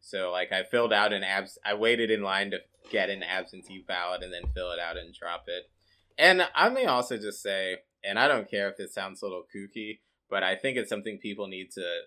[0.00, 2.58] So like I filled out an abs I waited in line to
[2.90, 5.70] get an absentee ballot and then fill it out and drop it.
[6.16, 9.44] And I may also just say, and I don't care if it sounds a little
[9.54, 10.00] kooky,
[10.30, 12.00] but I think it's something people need to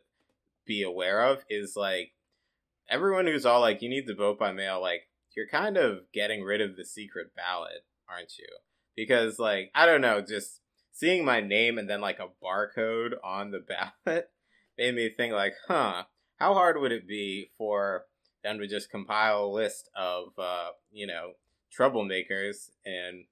[0.65, 2.13] be aware of is like
[2.89, 6.43] everyone who's all like you need to vote by mail like you're kind of getting
[6.43, 8.47] rid of the secret ballot, aren't you?
[8.95, 10.59] Because like I don't know, just
[10.91, 13.59] seeing my name and then like a barcode on the
[14.05, 14.30] ballot
[14.78, 16.03] made me think like, huh,
[16.38, 18.05] how hard would it be for
[18.43, 21.32] them to just compile a list of uh, you know,
[21.78, 23.26] troublemakers and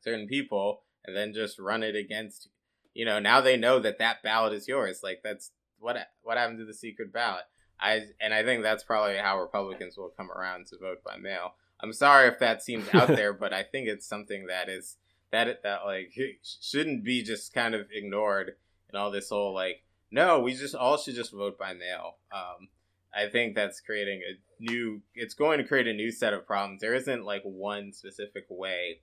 [0.00, 2.48] certain people and then just run it against
[2.96, 5.00] you know, now they know that that ballot is yours.
[5.02, 7.44] Like that's what what happened to the secret ballot?
[7.78, 11.54] I and I think that's probably how Republicans will come around to vote by mail.
[11.78, 14.96] I'm sorry if that seems out there, but I think it's something that is
[15.30, 16.14] that that like
[16.62, 18.56] shouldn't be just kind of ignored
[18.88, 22.16] and all this whole like no, we just all should just vote by mail.
[22.32, 22.68] Um,
[23.14, 25.02] I think that's creating a new.
[25.14, 26.80] It's going to create a new set of problems.
[26.80, 29.00] There isn't like one specific way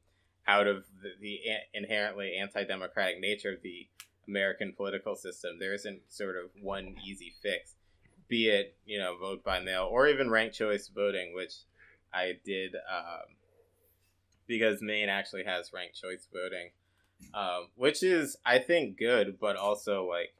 [0.47, 1.39] out of the, the
[1.73, 3.87] inherently anti-democratic nature of the
[4.27, 5.57] American political system.
[5.59, 7.75] There isn't sort of one easy fix,
[8.27, 11.53] be it you know vote by mail or even ranked choice voting, which
[12.13, 13.35] I did um,
[14.47, 16.71] because Maine actually has ranked choice voting,
[17.33, 20.33] um, which is I think good, but also like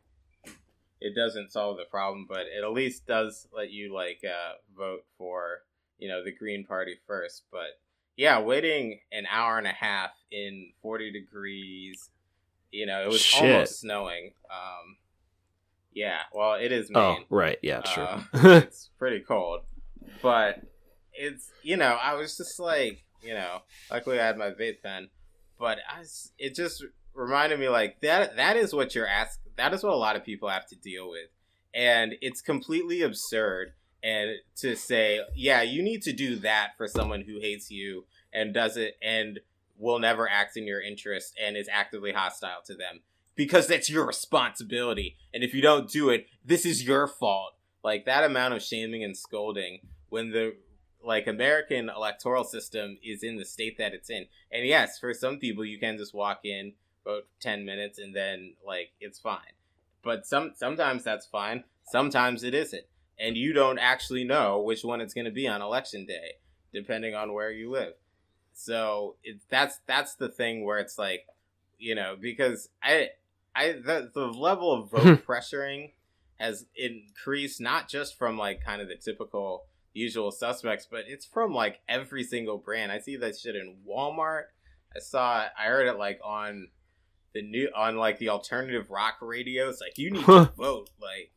[1.01, 5.05] it doesn't solve the problem, but it at least does let you like uh, vote
[5.17, 5.63] for
[5.97, 7.43] you know the Green Party first.
[7.51, 7.79] But
[8.15, 12.09] yeah, waiting an hour and a half in forty degrees,
[12.71, 13.41] you know, it was Shit.
[13.43, 14.33] almost snowing.
[14.49, 14.97] Um,
[15.93, 17.21] yeah, well, it is oh, Maine.
[17.21, 18.03] Oh, right, yeah, sure.
[18.03, 19.61] Uh, it's pretty cold,
[20.21, 20.61] but
[21.13, 23.61] it's you know, I was just like, you know,
[23.91, 25.09] luckily I had my vape pen,
[25.59, 26.83] but I was, it just
[27.13, 28.37] reminded me like that.
[28.37, 31.09] That is what you're asking that is what a lot of people have to deal
[31.09, 31.29] with.
[31.73, 33.73] And it's completely absurd
[34.03, 38.53] and to say, yeah, you need to do that for someone who hates you and
[38.53, 39.39] does it and
[39.77, 43.01] will never act in your interest and is actively hostile to them
[43.35, 45.15] because that's your responsibility.
[45.33, 47.53] And if you don't do it, this is your fault.
[47.83, 49.79] Like that amount of shaming and scolding
[50.09, 50.55] when the
[51.03, 54.25] like American electoral system is in the state that it's in.
[54.51, 56.73] And yes, for some people you can just walk in
[57.05, 59.53] about 10 minutes and then like it's fine
[60.03, 62.85] but some sometimes that's fine sometimes it isn't
[63.23, 66.33] and you don't actually know which one it's going to be on election day
[66.73, 67.93] depending on where you live
[68.53, 71.25] so it, that's that's the thing where it's like
[71.77, 73.09] you know because i
[73.55, 75.91] i the, the level of vote pressuring
[76.39, 81.53] has increased not just from like kind of the typical usual suspects but it's from
[81.53, 84.45] like every single brand i see that shit in walmart
[84.95, 86.67] i saw i heard it like on
[87.33, 89.79] the new on like the alternative rock radios.
[89.81, 90.89] Like you need to vote.
[91.01, 91.31] Like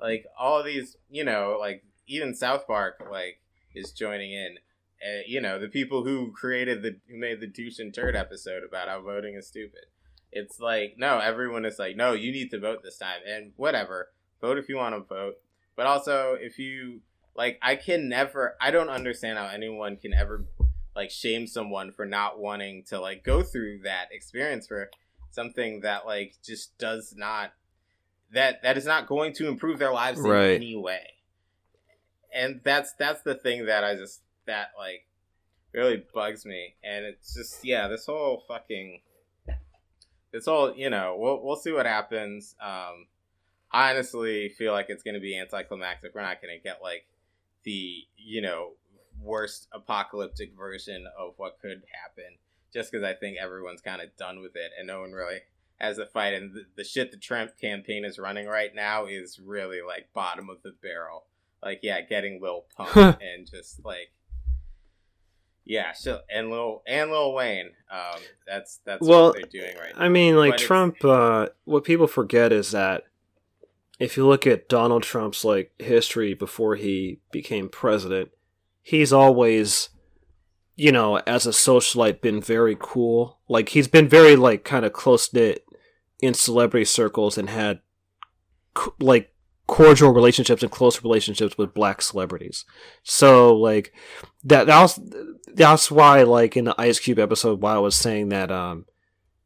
[0.00, 3.40] like all these, you know, like even South Park like
[3.74, 4.58] is joining in.
[5.00, 8.64] Uh, you know, the people who created the who made the douche and turd episode
[8.64, 9.86] about how voting is stupid.
[10.32, 14.08] It's like no, everyone is like no, you need to vote this time, and whatever,
[14.40, 15.36] vote if you want to vote.
[15.76, 17.02] But also, if you
[17.36, 20.44] like, I can never, I don't understand how anyone can ever
[20.96, 24.90] like shame someone for not wanting to like go through that experience for
[25.30, 27.52] something that like just does not
[28.32, 31.14] that that is not going to improve their lives in any way.
[32.34, 35.06] And that's that's the thing that I just that like
[35.72, 36.74] really bugs me.
[36.84, 39.00] And it's just yeah, this whole fucking
[40.32, 42.54] this whole you know we'll we'll see what happens.
[42.60, 43.06] Um,
[43.70, 46.14] I honestly feel like it's going to be anticlimactic.
[46.14, 47.06] We're not going to get like
[47.64, 48.72] the you know
[49.22, 52.36] worst apocalyptic version of what could happen
[52.72, 55.40] just because I think everyone's kind of done with it and no one really
[55.80, 56.34] has a fight.
[56.34, 60.48] And the, the shit the Trump campaign is running right now is really like bottom
[60.48, 61.24] of the barrel.
[61.62, 64.12] Like, yeah, getting Lil Pump and just like,
[65.64, 67.70] yeah, so and Lil and Lil Wayne.
[67.90, 70.02] Um, that's that's well, what they're doing right now.
[70.02, 71.04] I mean, like but Trump.
[71.04, 73.04] Uh, what people forget is that
[73.98, 78.30] if you look at Donald Trump's like history before he became president,
[78.82, 79.90] he's always
[80.78, 83.40] you know, as a socialite, been very cool.
[83.48, 85.64] Like he's been very like kind of close knit
[86.20, 87.80] in celebrity circles and had
[88.98, 89.32] like
[89.66, 92.64] cordial relationships and close relationships with black celebrities.
[93.02, 93.92] So like
[94.44, 94.98] that that's
[95.54, 98.86] that's why like in the Ice Cube episode why I was saying that um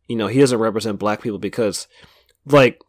[0.09, 1.89] you know he doesn't represent black people because
[2.47, 2.81] like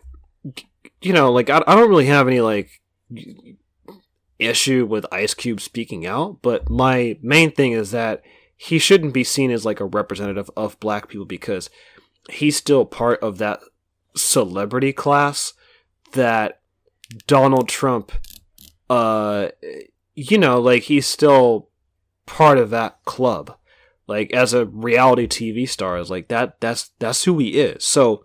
[1.02, 2.70] you know like I, I don't really have any like
[4.40, 8.22] issue with Ice Cube speaking out, but my main thing is that
[8.56, 11.70] he shouldn't be seen as like a representative of black people because
[12.30, 13.60] he's still part of that
[14.16, 15.54] celebrity class
[16.14, 16.62] that
[17.28, 18.12] Donald Trump
[18.90, 19.50] uh
[20.14, 21.70] you know like he's still
[22.26, 23.58] part of that club
[24.08, 28.24] like as a reality TV star is like that that's that's who he is so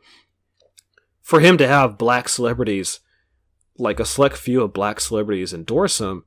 [1.22, 3.00] for him to have black celebrities
[3.78, 6.24] like a select few of black celebrities endorse him,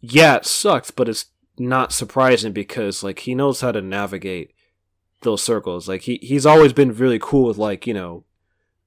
[0.00, 1.26] yeah, it sucks, but it's
[1.58, 4.52] not surprising because like he knows how to navigate
[5.22, 5.88] those circles.
[5.88, 8.24] Like he he's always been really cool with like, you know,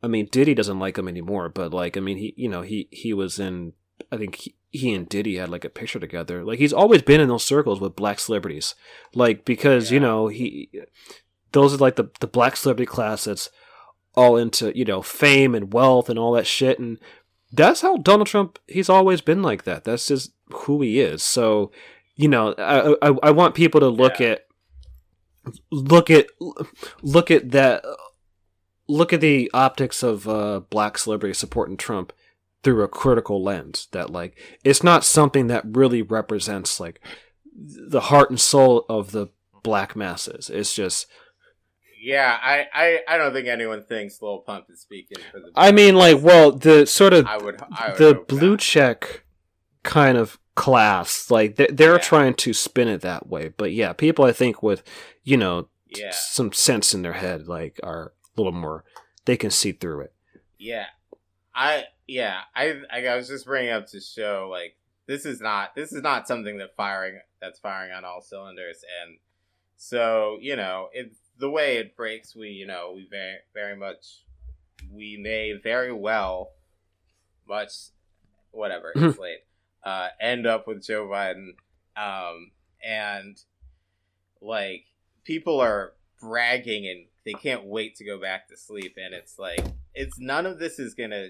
[0.02, 2.88] I mean Diddy doesn't like him anymore, but like I mean he you know, he
[2.91, 3.74] he was in
[4.12, 6.43] I think he, he and Diddy had like a picture together.
[6.43, 8.76] Like he's always been in those circles with black celebrities.
[9.14, 9.95] Like because, yeah.
[9.95, 10.70] you know, he
[11.52, 13.50] those are like the the black celebrity class that's
[14.16, 16.97] all into, you know, fame and wealth and all that shit and
[17.52, 18.60] that's how Donald Trump.
[18.68, 19.84] He's always been like that.
[19.84, 21.24] That's just who he is.
[21.24, 21.72] So,
[22.16, 24.28] you know, I I, I want people to look yeah.
[24.30, 24.45] at
[25.72, 26.28] look at
[27.02, 27.84] look at that
[28.90, 32.12] look at the optics of uh, black celebrities supporting Trump
[32.64, 37.00] through a critical lens that like it's not something that really represents like
[37.56, 39.28] the heart and soul of the
[39.64, 40.50] black masses.
[40.50, 41.06] It's just
[42.02, 45.52] yeah, I, I, I don't think anyone thinks Lil Pump is speaking for the.
[45.54, 48.60] I mean, like, well, the sort of I would, I would the blue not.
[48.60, 49.24] check
[49.84, 51.98] kind of class, like they, they're Yeah.
[52.00, 53.50] trying to spin it that way.
[53.56, 54.82] But yeah, people I think with
[55.24, 56.12] you know Yeah.
[56.12, 58.84] some sense in their head, like are little more.
[59.26, 60.14] They can see through it.
[60.58, 60.86] Yeah,
[61.54, 64.76] I yeah I I was just bringing up to show like
[65.08, 69.18] this is not this is not something that firing that's firing on all cylinders, and
[69.78, 72.36] so you know it's the way it breaks.
[72.36, 74.24] We you know we very very much
[74.92, 76.52] we may very well
[77.48, 77.72] much
[78.52, 79.40] whatever it's late
[79.84, 81.52] uh, end up with Joe Biden,
[81.96, 82.52] um,
[82.84, 83.38] and
[84.42, 84.86] like
[85.24, 89.63] people are bragging and they can't wait to go back to sleep and it's like
[89.93, 91.27] it's none of this is gonna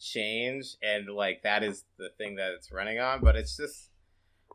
[0.00, 3.90] change and like that is the thing that it's running on but it's just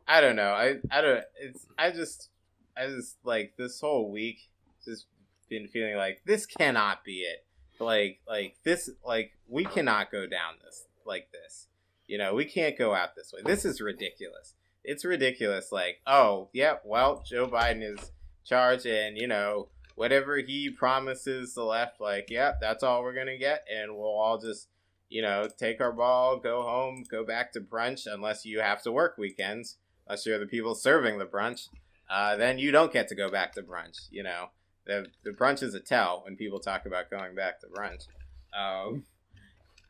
[0.08, 2.30] i don't know i i don't it's i just
[2.76, 4.48] i just like this whole week
[4.84, 5.06] just
[5.48, 7.44] been feeling like this cannot be it.
[7.80, 11.66] Like like this like we cannot go down this like this.
[12.06, 13.40] You know we can't go out this way.
[13.44, 14.54] This is ridiculous.
[14.84, 18.12] It's ridiculous like oh yeah well joe biden is
[18.44, 23.38] charged and you know whatever he promises the left like yeah that's all we're gonna
[23.38, 24.68] get and we'll all just
[25.08, 28.90] you know take our ball go home go back to brunch unless you have to
[28.90, 29.76] work weekends
[30.06, 31.68] unless you're the people serving the brunch
[32.10, 34.48] uh, then you don't get to go back to brunch you know?
[34.86, 38.06] The, the brunch is a tell when people talk about going back to brunch.
[38.54, 39.04] Um,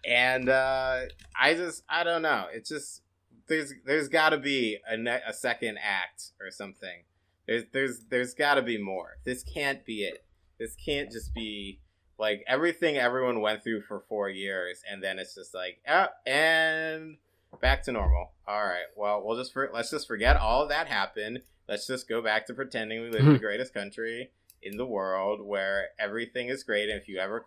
[0.06, 1.00] and uh,
[1.40, 2.46] i just i don't know.
[2.52, 3.02] It's just
[3.48, 7.02] there's there's got to be a, ne- a second act or something
[7.46, 9.18] there's there's there's got to be more.
[9.24, 10.24] This can't be it.
[10.58, 11.80] This can't just be
[12.18, 17.16] like everything everyone went through for four years, and then it's just like, oh, and
[17.60, 18.32] back to normal.
[18.46, 18.86] All right.
[18.96, 21.40] Well, we'll just for, let's just forget all of that happened.
[21.68, 24.30] Let's just go back to pretending we live in the greatest country
[24.62, 26.90] in the world, where everything is great.
[26.90, 27.44] And if you ever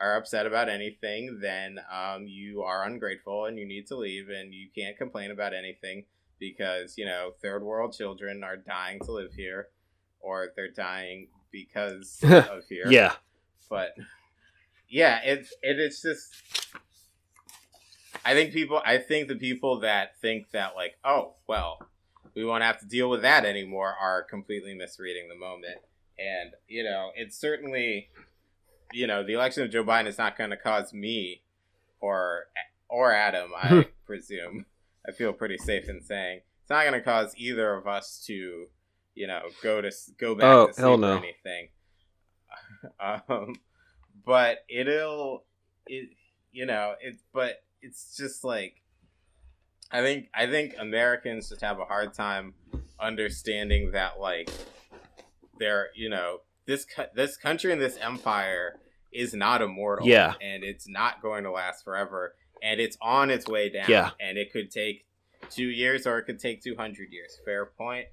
[0.00, 4.54] are upset about anything, then um, you are ungrateful and you need to leave, and
[4.54, 6.04] you can't complain about anything
[6.38, 9.68] because you know third world children are dying to live here
[10.20, 12.90] or they're dying because of here.
[12.90, 13.14] Yeah,
[13.70, 13.96] but
[14.88, 16.34] yeah it's it, it's just
[18.24, 21.78] i think people i think the people that think that like oh well
[22.34, 25.78] we won't have to deal with that anymore are completely misreading the moment.
[26.18, 28.10] And you know it's certainly
[28.92, 31.42] you know the election of joe biden is not going to cause me
[32.00, 32.46] or
[32.88, 34.64] or adam i presume
[35.08, 38.66] I feel pretty safe in saying it's not going to cause either of us to,
[39.14, 41.16] you know, go to go back Oh, to sleep hell or no.
[41.16, 41.68] anything.
[43.28, 43.54] um,
[44.24, 45.44] but it'll,
[45.86, 46.10] it,
[46.52, 47.16] you know, it.
[47.32, 48.82] But it's just like,
[49.90, 52.54] I think I think Americans just have a hard time
[53.00, 54.50] understanding that like,
[55.58, 58.78] they're you know this this country and this empire
[59.12, 60.06] is not immortal.
[60.06, 60.34] Yeah.
[60.42, 63.86] and it's not going to last forever and it's on its way down.
[63.88, 64.10] Yeah.
[64.20, 65.04] And it could take
[65.50, 67.38] two years or it could take 200 years.
[67.44, 68.06] Fair point.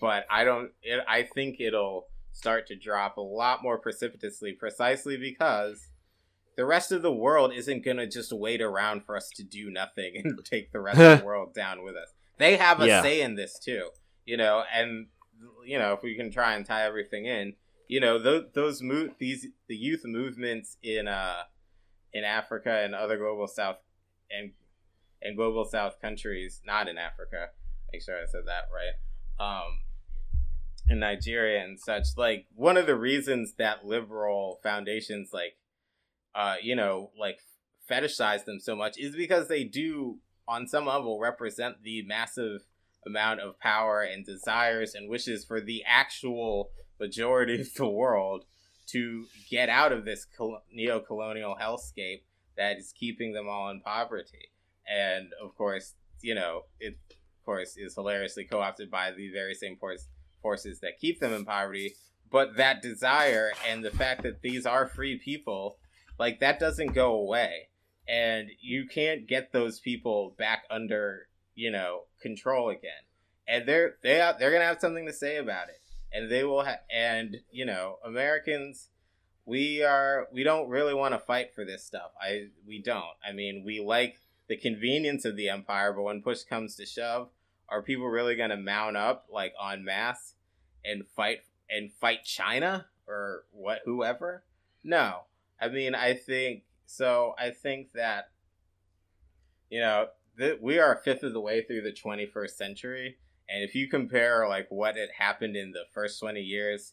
[0.00, 5.16] But I don't, it, I think it'll start to drop a lot more precipitously precisely
[5.16, 5.88] because
[6.56, 9.70] the rest of the world isn't going to just wait around for us to do
[9.70, 12.12] nothing and take the rest of the world down with us.
[12.38, 13.02] They have a Yeah.
[13.02, 13.90] say in this too,
[14.26, 15.06] you know, and,
[15.64, 17.54] you know, if we can try and tie everything in,
[17.88, 21.42] you know, those, those move, these, the youth movements in, uh,
[22.12, 23.76] in Africa and other global south
[24.30, 24.52] and
[25.20, 27.48] and global south countries, not in Africa.
[27.92, 28.94] Make sure I said that right.
[29.44, 29.80] Um,
[30.88, 35.56] in Nigeria and such, like one of the reasons that liberal foundations, like,
[36.34, 37.40] uh, you know, like
[37.90, 42.62] fetishize them so much is because they do, on some level, represent the massive
[43.06, 46.70] amount of power and desires and wishes for the actual
[47.00, 48.44] majority of the world
[48.86, 52.22] to get out of this col- neo-colonial hellscape
[52.58, 54.50] that is keeping them all in poverty.
[54.86, 59.76] And of course, you know, it of course is hilariously co-opted by the very same
[59.76, 60.08] force,
[60.42, 61.94] forces that keep them in poverty.
[62.30, 65.78] But that desire and the fact that these are free people,
[66.18, 67.68] like that doesn't go away.
[68.06, 72.90] And you can't get those people back under, you know, control again.
[73.46, 75.80] And they're they are, they're gonna have something to say about it.
[76.12, 78.88] And they will have, and you know, Americans,
[79.48, 82.10] we are we don't really want to fight for this stuff.
[82.20, 83.16] I we don't.
[83.26, 87.30] I mean, we like the convenience of the empire, but when push comes to shove,
[87.68, 90.34] are people really going to mount up like en masse
[90.84, 91.38] and fight
[91.70, 94.44] and fight China or what whoever?
[94.84, 95.22] No.
[95.60, 98.30] I mean, I think so I think that
[99.70, 103.16] you know, th- we are a fifth of the way through the 21st century,
[103.48, 106.92] and if you compare like what had happened in the first 20 years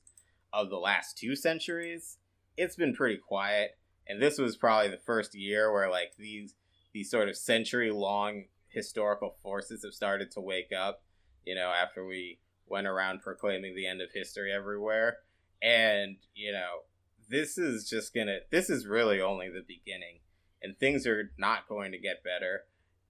[0.54, 2.18] of the last two centuries,
[2.58, 3.78] it's been pretty quiet.
[4.08, 6.54] And this was probably the first year where like these
[6.94, 11.04] these sort of century long historical forces have started to wake up,
[11.44, 15.18] you know, after we went around proclaiming the end of history everywhere.
[15.62, 16.82] And, you know,
[17.30, 20.20] this is just gonna this is really only the beginning.
[20.62, 22.64] And things are not going to get better.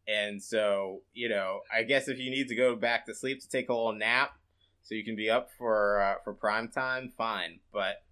[0.08, 3.50] And so, you know, I guess if you need to go back to sleep to
[3.50, 4.38] take a little nap,
[4.84, 7.60] so you can be up for uh, for prime time, fine.
[7.74, 8.04] But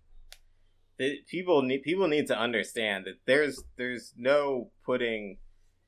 [1.28, 5.38] people need people need to understand that there's there's no putting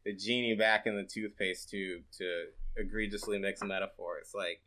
[0.06, 2.46] the genie back in the toothpaste tube to
[2.78, 4.32] egregiously mix metaphors.
[4.34, 4.62] Like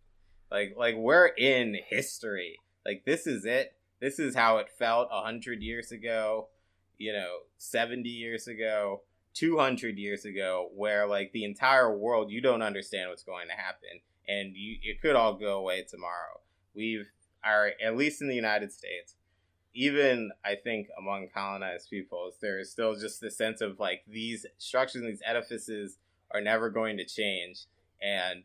[0.51, 2.57] like like we're in history.
[2.87, 3.73] Like this is it.
[4.01, 6.49] This is how it felt a hundred years ago.
[6.97, 9.03] You know, seventy years ago.
[9.35, 14.01] 200 years ago where like the entire world you don't understand what's going to happen
[14.27, 16.41] and you it could all go away tomorrow.
[16.75, 17.07] We've
[17.45, 19.15] are at least in the United States,
[19.79, 24.45] even I think among colonized peoples, there is still just the sense of like these
[24.59, 25.99] structures and these edifices
[26.33, 27.67] are never going to change,
[28.03, 28.43] and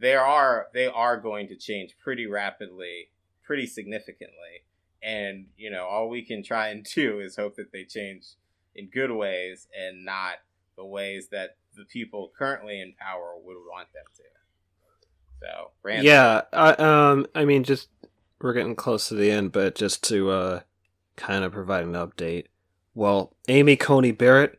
[0.00, 3.10] they are they are going to change pretty rapidly,
[3.44, 4.64] pretty significantly,
[5.02, 8.24] and you know all we can try and do is hope that they change
[8.74, 10.36] in good ways and not
[10.76, 14.22] the ways that the people currently in power would want them to.
[15.38, 15.70] So
[16.02, 17.88] yeah, I, um, I mean, just
[18.40, 20.60] we're getting close to the end, but just to uh,
[21.16, 22.46] kind of provide an update.
[22.94, 24.58] Well, Amy Coney Barrett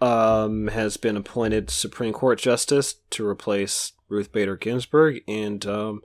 [0.00, 6.02] um, has been appointed Supreme Court Justice to replace Ruth Bader Ginsburg, and um,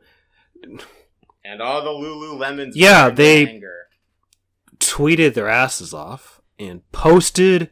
[1.44, 2.72] and all the Lululemons.
[2.76, 3.62] Yeah, they
[4.80, 7.70] tweeted their asses off and posted,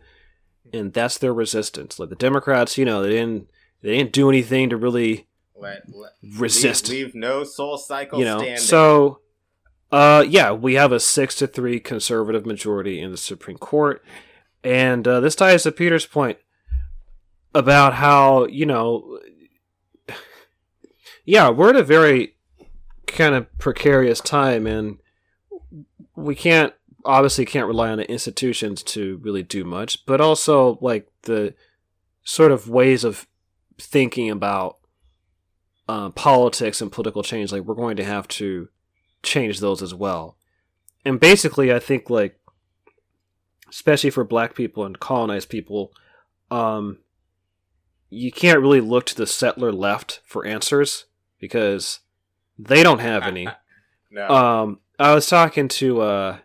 [0.71, 1.99] and that's their resistance.
[1.99, 3.49] Like the Democrats, you know, they didn't
[3.81, 6.89] they didn't do anything to really let, let resist.
[6.89, 8.57] Leave, leave, no SoulCycle you know, standing.
[8.57, 9.19] So,
[9.91, 14.03] uh, yeah, we have a six to three conservative majority in the Supreme Court,
[14.63, 16.37] and uh, this ties to Peter's point
[17.55, 19.19] about how you know,
[21.25, 22.35] yeah, we're at a very
[23.07, 24.99] kind of precarious time, and
[26.15, 26.73] we can't
[27.05, 31.55] obviously can't rely on the institutions to really do much, but also like the
[32.23, 33.25] sort of ways of
[33.79, 34.77] thinking about
[35.87, 38.69] uh, politics and political change, like we're going to have to
[39.23, 40.37] change those as well.
[41.05, 42.39] And basically, I think like,
[43.69, 45.93] especially for Black people and colonized people,
[46.51, 46.99] um,
[48.09, 51.05] you can't really look to the settler left for answers
[51.39, 51.99] because
[52.57, 53.47] they don't have any.
[54.11, 54.27] no.
[54.27, 56.41] Um, I was talking to a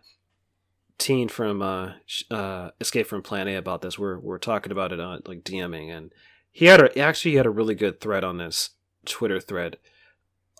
[0.97, 1.93] teen from uh,
[2.31, 3.99] uh, Escape from Planet A about this.
[3.99, 6.11] We're we're talking about it on like DMing, and
[6.51, 8.71] he had a, actually he had a really good thread on this
[9.05, 9.77] Twitter thread.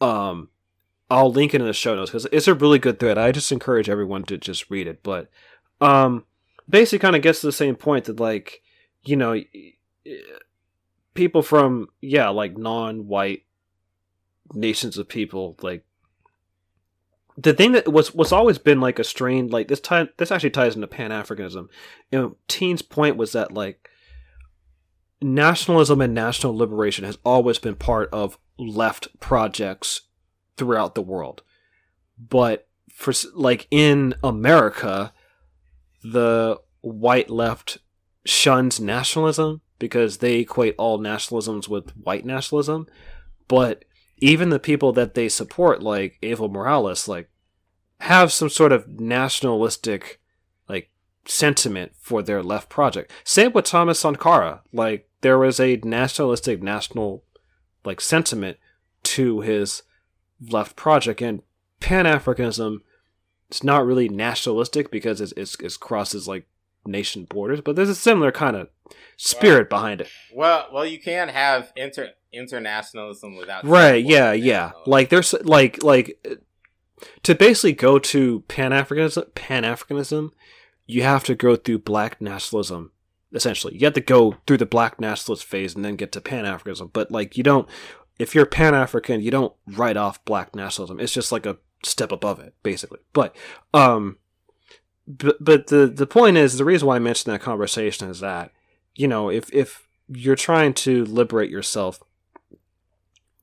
[0.01, 0.49] Um,
[1.09, 3.17] I'll link it in the show notes because it's a really good thread.
[3.17, 5.03] I just encourage everyone to just read it.
[5.03, 5.29] But
[5.79, 6.25] um,
[6.67, 8.61] basically, kind of gets to the same point that like
[9.03, 9.39] you know
[11.13, 13.43] people from yeah like non-white
[14.53, 15.83] nations of people like
[17.37, 20.51] the thing that was what's always been like a strain like this time this actually
[20.51, 21.67] ties into pan-africanism
[22.11, 23.89] you know teen's point was that like
[25.21, 30.01] nationalism and national liberation has always been part of left projects
[30.57, 31.41] throughout the world.
[32.17, 35.13] But for like in America,
[36.03, 37.79] the white left
[38.25, 42.87] shuns nationalism because they equate all nationalisms with white nationalism.
[43.47, 43.85] But
[44.17, 47.29] even the people that they support, like Evo Morales, like
[48.01, 50.19] have some sort of nationalistic
[50.67, 50.89] like
[51.25, 53.11] sentiment for their left project.
[53.23, 54.61] Same with Thomas Sankara.
[54.71, 57.23] Like there was a nationalistic national
[57.83, 58.57] like sentiment
[59.03, 59.83] to his
[60.41, 61.41] left project and
[61.79, 62.79] Pan Africanism
[63.49, 66.47] it's not really nationalistic because it's, it's, it crosses like
[66.85, 68.69] nation borders, but there's a similar kind of
[69.17, 70.09] spirit well, behind it.
[70.33, 74.03] Well, well, you can have inter internationalism without right.
[74.03, 74.71] Yeah, yeah.
[74.85, 76.19] Like there's like like
[77.23, 79.33] to basically go to Pan Africanism.
[79.35, 80.31] Pan Africanism
[80.87, 82.91] you have to go through black nationalism
[83.33, 83.75] essentially.
[83.75, 86.91] You have to go through the black nationalist phase and then get to Pan Africanism.
[86.93, 87.67] But like you don't
[88.17, 90.99] if you're Pan African, you don't write off black nationalism.
[90.99, 92.99] It's just like a step above it, basically.
[93.13, 93.35] But
[93.73, 94.17] um
[95.07, 98.51] but but the the point is the reason why I mentioned that conversation is that,
[98.95, 102.01] you know, if if you're trying to liberate yourself,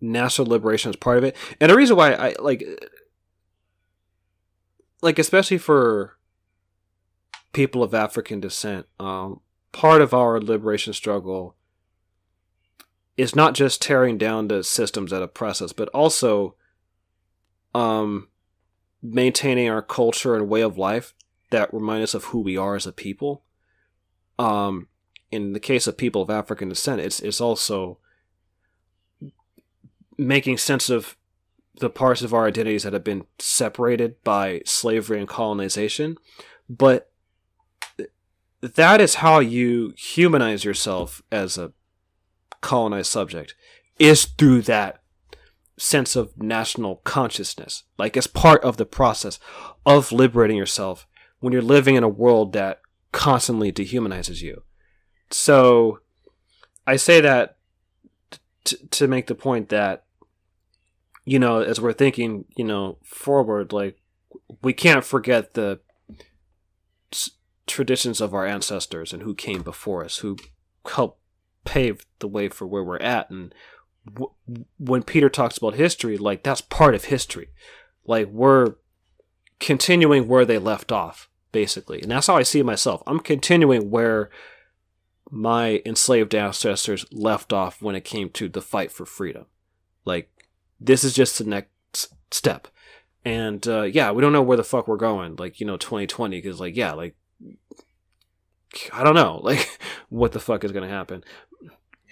[0.01, 1.37] national liberation is part of it.
[1.61, 2.65] And the reason why I like
[5.03, 6.17] like especially for
[7.53, 8.87] people of African descent.
[8.99, 9.41] Um,
[9.73, 11.57] part of our liberation struggle
[13.17, 16.55] is not just tearing down the systems that oppress us, but also
[17.75, 18.29] um,
[19.03, 21.15] maintaining our culture and way of life
[21.51, 23.43] that remind us of who we are as a people.
[24.39, 24.89] Um,
[25.31, 27.99] in the case of people of African descent, it's it's also
[30.19, 31.17] making sense of
[31.77, 36.17] the parts of our identities that have been separated by slavery and colonization.
[36.69, 37.11] But
[38.61, 41.73] that is how you humanize yourself as a
[42.63, 43.55] colonized subject,
[43.99, 45.03] is through that
[45.77, 47.83] sense of national consciousness.
[47.99, 49.39] Like, as part of the process
[49.85, 51.07] of liberating yourself
[51.41, 52.81] when you're living in a world that
[53.13, 54.63] constantly dehumanizes you.
[55.31, 56.01] So,
[56.87, 57.57] I say that
[58.65, 60.05] t- to make the point that
[61.25, 64.01] you know as we're thinking you know forward like
[64.63, 65.81] we can't forget the
[67.67, 70.37] traditions of our ancestors and who came before us who
[70.91, 71.21] helped
[71.65, 73.31] pave the way for where we're at.
[73.31, 73.55] And
[74.07, 74.33] w-
[74.79, 77.49] when peter talks about history like that's part of history.
[78.05, 78.75] Like we're
[79.61, 82.01] continuing where they left off basically.
[82.03, 83.03] And that's how i see myself.
[83.07, 84.31] I'm continuing where
[85.31, 89.47] my enslaved ancestors left off when it came to the fight for freedom.
[90.05, 90.31] Like
[90.81, 92.69] this is just the next step.
[93.25, 96.39] And uh, yeah we don't know where the fuck we're going like you know 2020
[96.39, 97.15] because like yeah like
[98.93, 99.79] i don't know like
[100.09, 101.23] what the fuck is gonna happen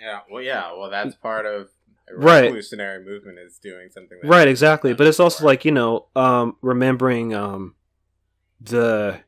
[0.01, 1.68] Yeah, well, yeah, well, that's part of
[2.12, 2.43] Right.
[2.43, 4.18] revolutionary movement is doing something.
[4.20, 5.47] That right exactly but it's also before.
[5.52, 7.77] like you know um remembering um
[8.60, 9.20] the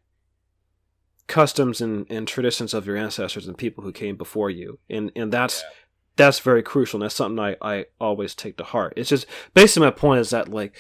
[1.29, 5.33] customs and, and traditions of your ancestors and people who came before you and and
[5.33, 5.69] that's Yeah.
[6.17, 9.87] that's very crucial and that's something I, I always take to heart it's just basically
[9.87, 10.75] my point is that like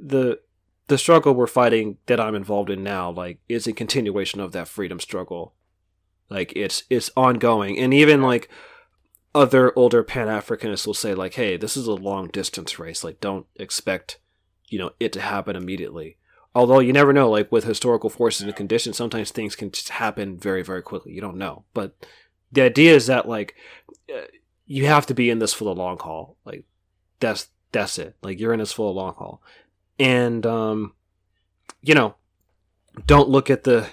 [0.00, 0.40] the
[0.88, 4.68] the struggle we're fighting that i'm involved in now like is a continuation of that
[4.68, 5.54] freedom struggle
[6.28, 8.50] like it's it's ongoing and even like
[9.34, 13.02] other older pan-africanists will say like hey this is a long distance race.
[13.02, 14.18] Like don't expect
[14.68, 16.16] you know it to happen immediately.
[16.54, 20.38] Although you never know like with historical forces and conditions sometimes things can just happen
[20.38, 21.12] very very quickly.
[21.12, 21.64] You don't know.
[21.74, 22.06] But
[22.52, 23.54] the idea is that like
[24.14, 24.26] uh,
[24.66, 26.36] you have to be in this for the long haul.
[26.44, 26.64] Like
[27.20, 28.16] that's that's it.
[28.22, 29.42] Like you're in this for the long haul.
[29.98, 30.94] And um
[31.82, 32.14] you know
[33.06, 33.88] don't look at the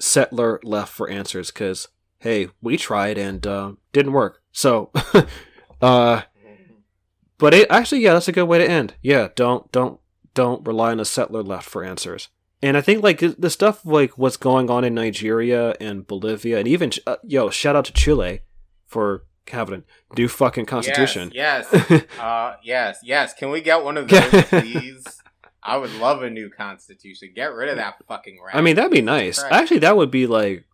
[0.00, 1.86] settler left for answers because
[2.22, 4.90] hey we tried and uh, didn't work so
[5.82, 6.22] uh
[7.38, 10.00] but it actually yeah that's a good way to end yeah don't don't
[10.34, 12.28] don't rely on a settler left for answers
[12.62, 16.68] and i think like the stuff like what's going on in nigeria and bolivia and
[16.68, 18.40] even uh, yo shout out to chile
[18.86, 23.34] for having a new fucking constitution Yes, yes, uh, yes, yes.
[23.34, 25.04] Can we get one of those, please?
[25.62, 27.32] I would love a new constitution.
[27.34, 28.54] Get rid of that fucking rat.
[28.54, 29.42] I mean, that'd be nice.
[29.42, 30.64] Actually, that would be like,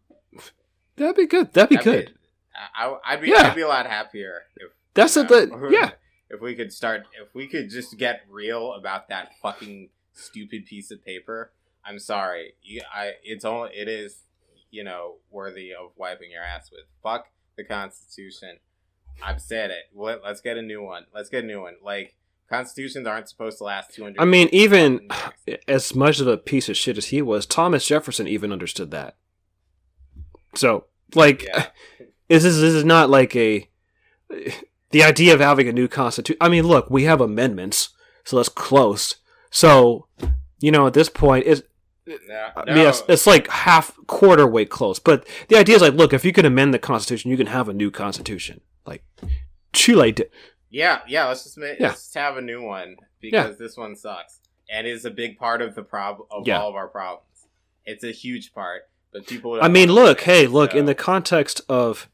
[0.98, 1.52] that'd be good.
[1.52, 2.14] That'd be That'd good.
[2.74, 3.48] I, I'd be, Yeah.
[3.48, 5.90] I'd be a lot happier if That's you a know, the yeah.
[6.30, 10.90] If we could start, if we could just get real about that fucking stupid piece
[10.90, 11.52] of paper.
[11.84, 13.12] I'm sorry, you, I.
[13.22, 14.24] It's only, it is,
[14.70, 16.82] you know, worthy of wiping your ass with.
[17.02, 18.58] Fuck the Constitution.
[19.22, 19.84] I've said it.
[19.94, 21.06] Let, let's get a new one.
[21.14, 21.74] Let's get a new one.
[21.82, 22.14] Like
[22.50, 24.20] constitutions aren't supposed to last 200.
[24.20, 25.08] I mean, even
[25.46, 25.60] years.
[25.66, 29.16] as much of a piece of shit as he was, Thomas Jefferson even understood that.
[30.54, 31.66] So, like, Yeah.
[32.28, 33.68] this is this is not like a
[34.90, 36.38] the idea of having a new constitution.
[36.40, 37.90] I mean, look, we have amendments,
[38.24, 39.16] so that's close.
[39.50, 40.06] So,
[40.60, 41.62] you know, at this point, it's
[42.06, 42.88] No, I no.
[42.88, 44.98] it's, it's like half quarter way close.
[44.98, 47.68] But the idea is like, look, if you can amend the Constitution, you can have
[47.68, 48.60] a new Constitution.
[48.86, 49.04] Like
[49.72, 50.30] Chile did.
[50.70, 51.26] Yeah, yeah.
[51.26, 51.88] Let's just make, Yeah.
[51.88, 54.40] let's just have a new one because this one sucks
[54.70, 56.60] and is a big part of the problem of Yeah.
[56.60, 57.24] all of our problems.
[57.86, 58.87] It's a huge part,
[59.26, 59.58] people.
[59.60, 62.08] I mean, look, hey, look, in the context of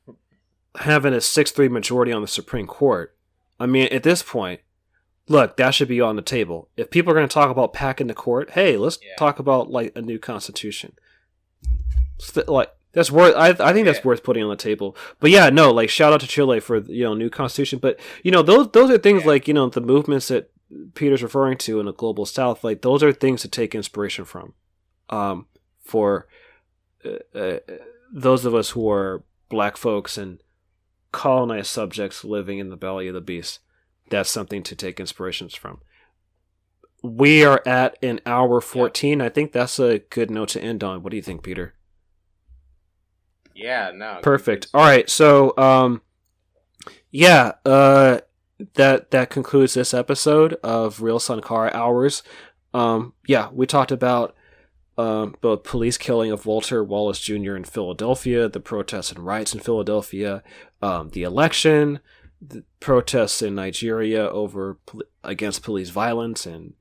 [0.81, 3.15] having a 6 3 majority on the Supreme Court,
[3.61, 4.61] I mean, at this point,
[5.29, 6.69] look, that should be on the table.
[6.77, 9.17] If people are going to talk about packing the court, hey, let's Yeah.
[9.17, 10.93] talk about like a new constitution.
[12.19, 13.35] St- like that's worth.
[13.35, 14.05] I, I think that's Yeah.
[14.07, 14.97] worth putting on the table.
[15.21, 17.79] But yeah, no, like shout out to Chile for you know new constitution.
[17.81, 19.29] But you know those those are things Yeah.
[19.29, 20.51] like you know the movements that
[20.95, 22.63] Peter's referring to in the global South.
[22.65, 24.55] Like those are things to take inspiration from.
[25.11, 25.47] Um,
[25.83, 26.27] for
[27.05, 27.59] uh, uh,
[28.13, 30.43] those of us who are black folks and
[31.13, 33.61] colonized subjects living in the belly of the beast,
[34.11, 35.81] that's something to take inspirations from.
[37.03, 39.21] We are at an hour 14.
[39.21, 41.03] I think that's a good note to end on.
[41.03, 41.75] What do you think, Peter?
[43.55, 44.67] yeah, no, Perfect.
[44.75, 45.09] All right.
[45.09, 46.03] So, um,
[47.11, 48.21] yeah, uh,
[48.75, 52.23] that that concludes this episode of Real Sankara Hours.
[52.73, 54.35] Um, yeah, we talked about
[54.97, 57.57] um, both police killing of Walter Wallace Jr.
[57.57, 60.43] in Philadelphia, the protests and riots in Philadelphia,
[60.83, 62.01] um, the election,
[62.41, 64.79] the protests in Nigeria over
[65.23, 66.75] against police violence and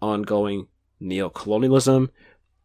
[0.00, 0.68] ongoing
[1.00, 2.10] neocolonialism.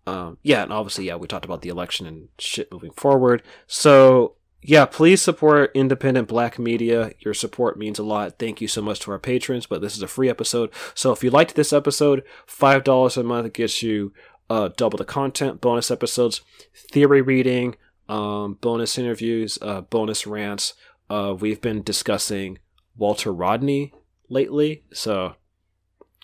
[0.06, 3.42] Um, yeah, and obviously, yeah, we talked about the election and shit moving forward.
[3.68, 7.14] So, yeah, please support independent black media.
[7.20, 8.38] Your support means a lot.
[8.38, 10.72] Thank you so much to our patrons, but this is a free episode.
[10.94, 14.14] So, if you liked this episode, $5 a month gets you
[14.54, 16.42] uh, double the content, bonus episodes,
[16.76, 17.76] theory reading,
[18.08, 20.76] um, bonus interviews, uh, bonus rants.
[21.10, 22.60] Uh, we've been discussing
[22.96, 23.94] Walter Rodney
[24.30, 25.36] lately, so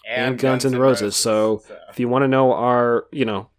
[0.07, 1.15] and, Guns, and Roses.
[1.15, 3.49] So, if you want to know our, you know,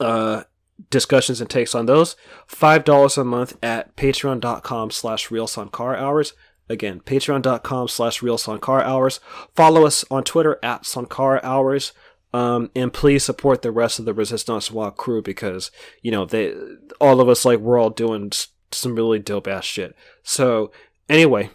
[0.00, 0.44] uh,
[0.88, 6.32] discussions and takes on those, five dollars a month at patreon.com slash Real Sankara Hours.
[6.70, 8.20] Again, patreon.com slash
[8.60, 9.20] car hours.
[9.54, 11.92] Follow us on Twitter at Sankara Hours.
[12.36, 15.70] Um, and please support the rest of the Resistance Squad crew because
[16.02, 16.54] you know they,
[17.00, 18.30] all of us like we're all doing
[18.72, 19.96] some really dope ass shit.
[20.22, 20.70] So
[21.08, 21.48] anyway,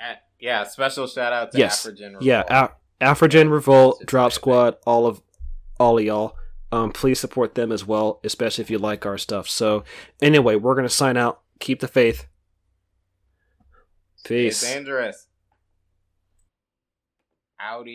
[0.00, 2.22] uh, yeah, special shout out to yes, Afrogen Revolt.
[2.22, 2.70] yeah,
[3.00, 5.20] A- Afrogen Revolt, Drop Squad, all of
[5.80, 6.36] all of y'all.
[6.70, 9.48] Um, please support them as well, especially if you like our stuff.
[9.48, 9.82] So
[10.22, 11.40] anyway, we're gonna sign out.
[11.58, 12.26] Keep the faith.
[14.24, 14.62] Peace.
[14.62, 15.26] It's dangerous.
[17.58, 17.94] Audi.